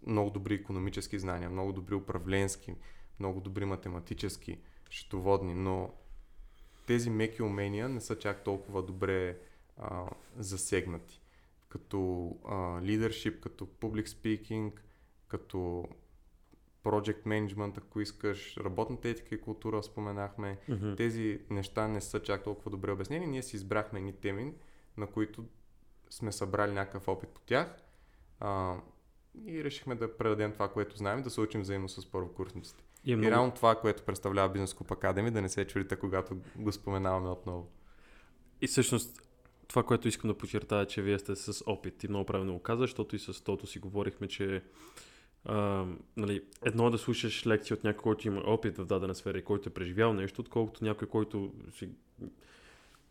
много 0.08 0.30
добри 0.30 0.54
економически 0.54 1.20
знания, 1.20 1.50
много 1.50 1.74
добри 1.74 1.96
управленски, 1.96 2.76
много 3.20 3.42
добри 3.42 3.66
математически, 3.66 4.60
счетоводни, 4.90 5.54
но 5.54 5.94
тези 6.86 7.10
меки 7.10 7.44
умения 7.44 7.90
не 7.90 8.02
са 8.02 8.20
чак 8.20 8.44
толкова 8.44 8.84
добре 8.84 9.38
а, 9.78 10.06
засегнати. 10.38 11.22
Като 11.70 11.98
leadership, 12.82 13.40
като 13.40 13.66
public 13.66 14.06
speaking, 14.06 14.72
като 15.28 15.88
project 16.84 17.24
management, 17.24 17.78
ако 17.78 18.02
искаш, 18.02 18.58
работната 18.58 19.10
етика 19.10 19.36
и 19.36 19.42
култура 19.42 19.84
споменахме. 19.84 20.58
Мгм. 20.70 20.96
Тези 20.96 21.40
неща 21.50 21.88
не 21.88 22.02
са 22.02 22.22
чак 22.22 22.44
толкова 22.44 22.72
добре 22.72 22.92
обяснени. 22.92 23.28
Ние 23.28 23.44
си 23.44 23.56
избрахме 23.56 24.00
едни 24.00 24.14
теми, 24.14 24.54
на 24.98 25.08
които 25.08 25.46
сме 26.10 26.32
събрали 26.32 26.72
някакъв 26.72 27.08
опит 27.08 27.30
по 27.30 27.42
тях 27.42 27.76
а, 28.40 28.78
и 29.46 29.64
решихме 29.64 29.96
да 29.96 30.18
предадем 30.18 30.52
това, 30.52 30.68
което 30.68 30.98
знаем, 30.98 31.22
да 31.22 31.30
се 31.30 31.42
учим 31.42 31.62
взаимно 31.62 31.90
с 31.90 32.12
първокурсниците. 32.12 32.84
И 33.06 33.12
е 33.12 33.14
И 33.14 33.16
много... 33.16 33.32
реално 33.32 33.52
това, 33.52 33.76
което 33.76 34.04
представлява 34.04 34.50
Бизнес 34.50 34.74
Куп 34.74 34.92
Академи, 34.92 35.32
да 35.32 35.42
не 35.42 35.50
се 35.50 35.68
чудите, 35.68 35.96
когато 35.96 36.38
го 36.56 36.72
споменаваме 36.72 37.30
отново. 37.30 37.72
И 38.62 38.68
всъщност 38.68 39.22
това, 39.68 39.84
което 39.84 40.08
искам 40.08 40.28
да 40.28 40.38
подчертая, 40.38 40.86
че 40.86 41.02
вие 41.02 41.20
сте 41.20 41.36
с 41.36 41.64
опит 41.66 42.04
и 42.04 42.08
много 42.08 42.26
правилно 42.26 42.54
го 42.54 42.60
каза, 42.60 42.82
защото 42.82 43.16
и 43.16 43.20
с 43.20 43.44
Тото 43.44 43.68
си 43.68 43.80
говорихме, 43.80 44.28
че 44.28 44.64
нали, 46.18 46.44
едно 46.66 46.88
е 46.88 46.92
да 46.92 46.98
слушаш 46.98 47.46
лекции 47.46 47.74
от 47.74 47.84
някой, 47.84 48.02
който 48.02 48.28
има 48.28 48.42
опит 48.46 48.78
в 48.78 48.86
дадена 48.86 49.16
сфера 49.16 49.38
и 49.38 49.44
който 49.44 49.70
е 49.70 49.74
преживял 49.74 50.14
нещо, 50.14 50.42
отколкото 50.42 50.84
някой, 50.84 51.08
който 51.08 51.54
си 51.72 51.90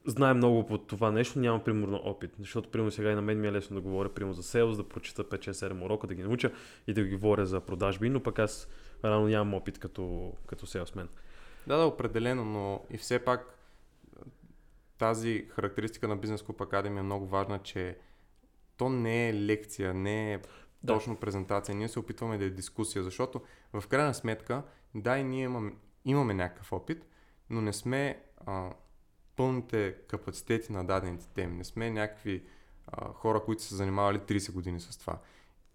знае 0.07 0.35
много 0.35 0.67
по 0.67 0.79
това 0.79 1.11
нещо, 1.11 1.39
няма 1.39 1.65
примерно 1.65 2.01
опит. 2.05 2.31
Защото, 2.39 2.69
примерно, 2.69 2.91
сега 2.91 3.13
и 3.13 3.15
на 3.15 3.23
мен 3.23 3.41
ми 3.41 3.49
е 3.49 3.53
лесно 3.53 3.75
да 3.75 3.81
говоря, 3.81 4.09
примерно, 4.09 4.35
за 4.35 4.43
селс, 4.43 4.77
да 4.77 4.89
прочита 4.89 5.25
5-6-7 5.25 5.85
урока, 5.85 6.07
да 6.07 6.15
ги 6.15 6.23
науча 6.23 6.53
и 6.87 6.95
да 6.95 7.03
ги 7.03 7.11
говоря 7.11 7.47
за 7.47 7.61
продажби, 7.61 8.09
но 8.09 8.23
пък 8.23 8.39
аз 8.39 8.69
рано 9.05 9.29
нямам 9.29 9.55
опит 9.55 9.79
като, 9.79 10.33
като 10.47 10.67
селсмен. 10.67 11.09
Да, 11.67 11.77
да, 11.77 11.85
определено, 11.85 12.45
но 12.45 12.85
и 12.91 12.99
все 12.99 13.19
пак 13.19 13.59
тази 14.99 15.47
характеристика 15.49 16.09
на 16.09 16.17
Бизнес 16.17 16.43
Куп 16.43 16.61
Академи 16.61 16.99
е 16.99 17.03
много 17.03 17.27
важна, 17.27 17.59
че 17.59 17.97
то 18.77 18.89
не 18.89 19.29
е 19.29 19.35
лекция, 19.35 19.95
не 19.95 20.35
е 20.35 20.41
Да. 20.85 20.95
точно 20.95 21.17
презентация. 21.17 21.75
Ние 21.75 21.89
се 21.89 21.99
опитваме 21.99 22.39
да 22.39 22.45
е 22.45 22.51
дискусия, 22.51 23.03
защото 23.03 23.41
в 23.73 23.85
крайна 23.89 24.15
сметка, 24.15 24.63
да, 24.95 25.19
и 25.19 25.25
ние 25.25 25.45
имаме, 25.45 25.73
имаме 26.05 26.35
някакъв 26.35 26.73
опит, 26.73 27.07
но 27.51 27.61
не 27.61 27.73
сме 27.73 28.23
а, 28.47 28.71
пълните 29.37 29.97
капацитети 30.09 30.73
на 30.73 30.85
дадените 30.85 31.29
теми. 31.29 31.57
Не 31.57 31.65
сме 31.65 31.91
някакви 31.91 32.45
а, 32.87 33.13
хора, 33.13 33.41
които 33.45 33.63
са 33.63 33.69
се 33.69 33.75
занимавали 33.75 34.19
30 34.19 34.53
години 34.53 34.81
с 34.81 34.99
това. 34.99 35.19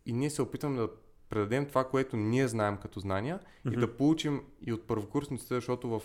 И 0.05 0.13
ние 0.13 0.29
се 0.29 0.41
опитваме 0.41 0.77
да 0.77 0.89
предадем 1.29 1.65
това, 1.65 1.83
което 1.89 2.17
ние 2.17 2.47
знаем 2.47 2.77
като 2.77 2.99
знания 2.99 3.39
и 3.65 3.69
Мгм. 3.69 3.79
да 3.79 3.97
получим 3.97 4.43
и 4.61 4.73
от 4.73 4.87
първокурсниците, 4.87 5.55
защото 5.55 5.89
в 5.89 6.01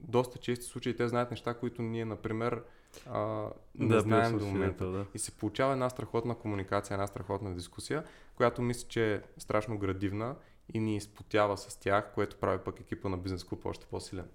доста 0.00 0.38
чести 0.38 0.66
случаи 0.66 0.96
те 0.96 1.08
знаят 1.08 1.30
неща, 1.30 1.54
които 1.54 1.82
ние, 1.82 2.04
например, 2.04 2.62
а, 3.10 3.48
не 3.74 3.94
да, 3.94 4.00
знаем 4.00 4.38
до 4.38 4.46
момента. 4.46 4.86
да. 4.86 5.06
И 5.14 5.18
се 5.18 5.32
получава 5.32 5.72
една 5.72 5.90
страхотна 5.90 6.34
комуникация, 6.34 6.94
една 6.94 7.06
страхотна 7.06 7.54
дискусия, 7.54 8.04
която 8.34 8.62
мисля, 8.62 8.88
че 8.88 9.14
е 9.14 9.20
страшно 9.38 9.78
градивна 9.78 10.36
и 10.74 10.80
ни 10.80 10.96
изпотява 10.96 11.56
с 11.56 11.76
тях, 11.76 12.12
което 12.14 12.36
прави 12.36 12.58
пък 12.64 12.80
екипа 12.80 13.08
на 13.08 13.16
бизнес 13.16 13.44
клуб 13.44 13.66
още 13.66 13.86
по-силен. 13.86 14.28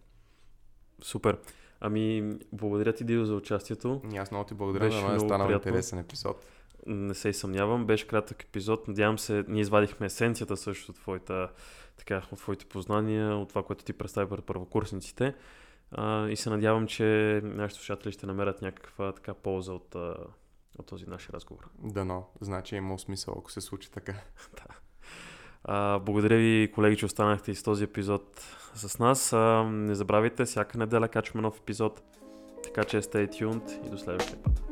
Супер. 1.04 1.38
Ами, 1.80 2.34
благодаря 2.52 2.94
ти, 2.94 3.04
Дидо, 3.04 3.26
за 3.26 3.36
участието. 3.36 4.02
И 4.14 4.18
аз 4.18 4.32
много 4.32 4.46
ти 4.46 4.54
благодаря, 4.54 4.86
Беше 4.86 5.06
да 5.08 5.16
е 5.16 5.20
станал 5.20 5.48
приятно. 5.48 5.70
интересен 5.70 6.00
епизод. 6.00 6.46
Не 6.86 7.14
се 7.14 7.30
и 7.30 7.34
съмнявам. 7.34 7.86
Беше 7.86 8.08
кратък 8.08 8.44
епизод. 8.44 8.88
Надявам 8.88 9.20
се, 9.20 9.46
ние 9.48 9.62
извадихме 9.62 10.06
есенцията 10.06 10.58
също 10.58 10.92
от 10.92 10.98
твоята, 10.98 11.50
така, 11.98 12.22
от 12.32 12.40
твоите 12.40 12.66
познания, 12.66 13.36
от 13.36 13.50
това, 13.50 13.64
което 13.64 13.84
ти 13.84 13.94
представи 13.94 14.30
пред 14.30 14.46
първокурсниците. 14.46 15.36
А, 15.91 16.30
и 16.30 16.36
се 16.36 16.49
надявам, 16.49 16.88
че 16.88 17.41
нашите 17.43 17.77
слушатели 17.77 18.12
ще 18.12 18.25
намерят 18.25 18.62
някаква 18.62 19.12
така 19.12 19.34
полза 19.34 19.73
от, 19.73 19.95
от 20.80 20.86
този 20.86 21.06
наш 21.06 21.30
разговор. 21.30 21.69
Дано, 21.80 22.27
значи 22.41 22.75
имал 22.75 22.97
смисъл, 22.97 23.36
ако 23.38 23.51
се 23.51 23.62
случи 23.62 23.91
така. 23.91 24.13
А, 25.63 25.99
благодаря 25.99 26.38
ви, 26.38 26.71
колеги, 26.75 26.97
че 26.97 27.06
останахте 27.06 27.51
и 27.51 27.56
с 27.56 27.63
този 27.63 27.84
епизод 27.84 28.39
с 28.73 28.99
нас. 28.99 29.34
А, 29.34 29.63
не 29.63 29.95
забравяйте, 29.95 30.45
всяка 30.45 30.77
неделя 30.77 31.08
качваме 31.08 31.41
нов 31.41 31.58
епизод. 31.58 32.01
Така 32.63 32.84
че 32.84 33.01
stay 33.01 33.30
tuned 33.30 33.88
и 33.88 33.89
до 33.89 33.97
следващия 33.97 34.43
път. 34.43 34.63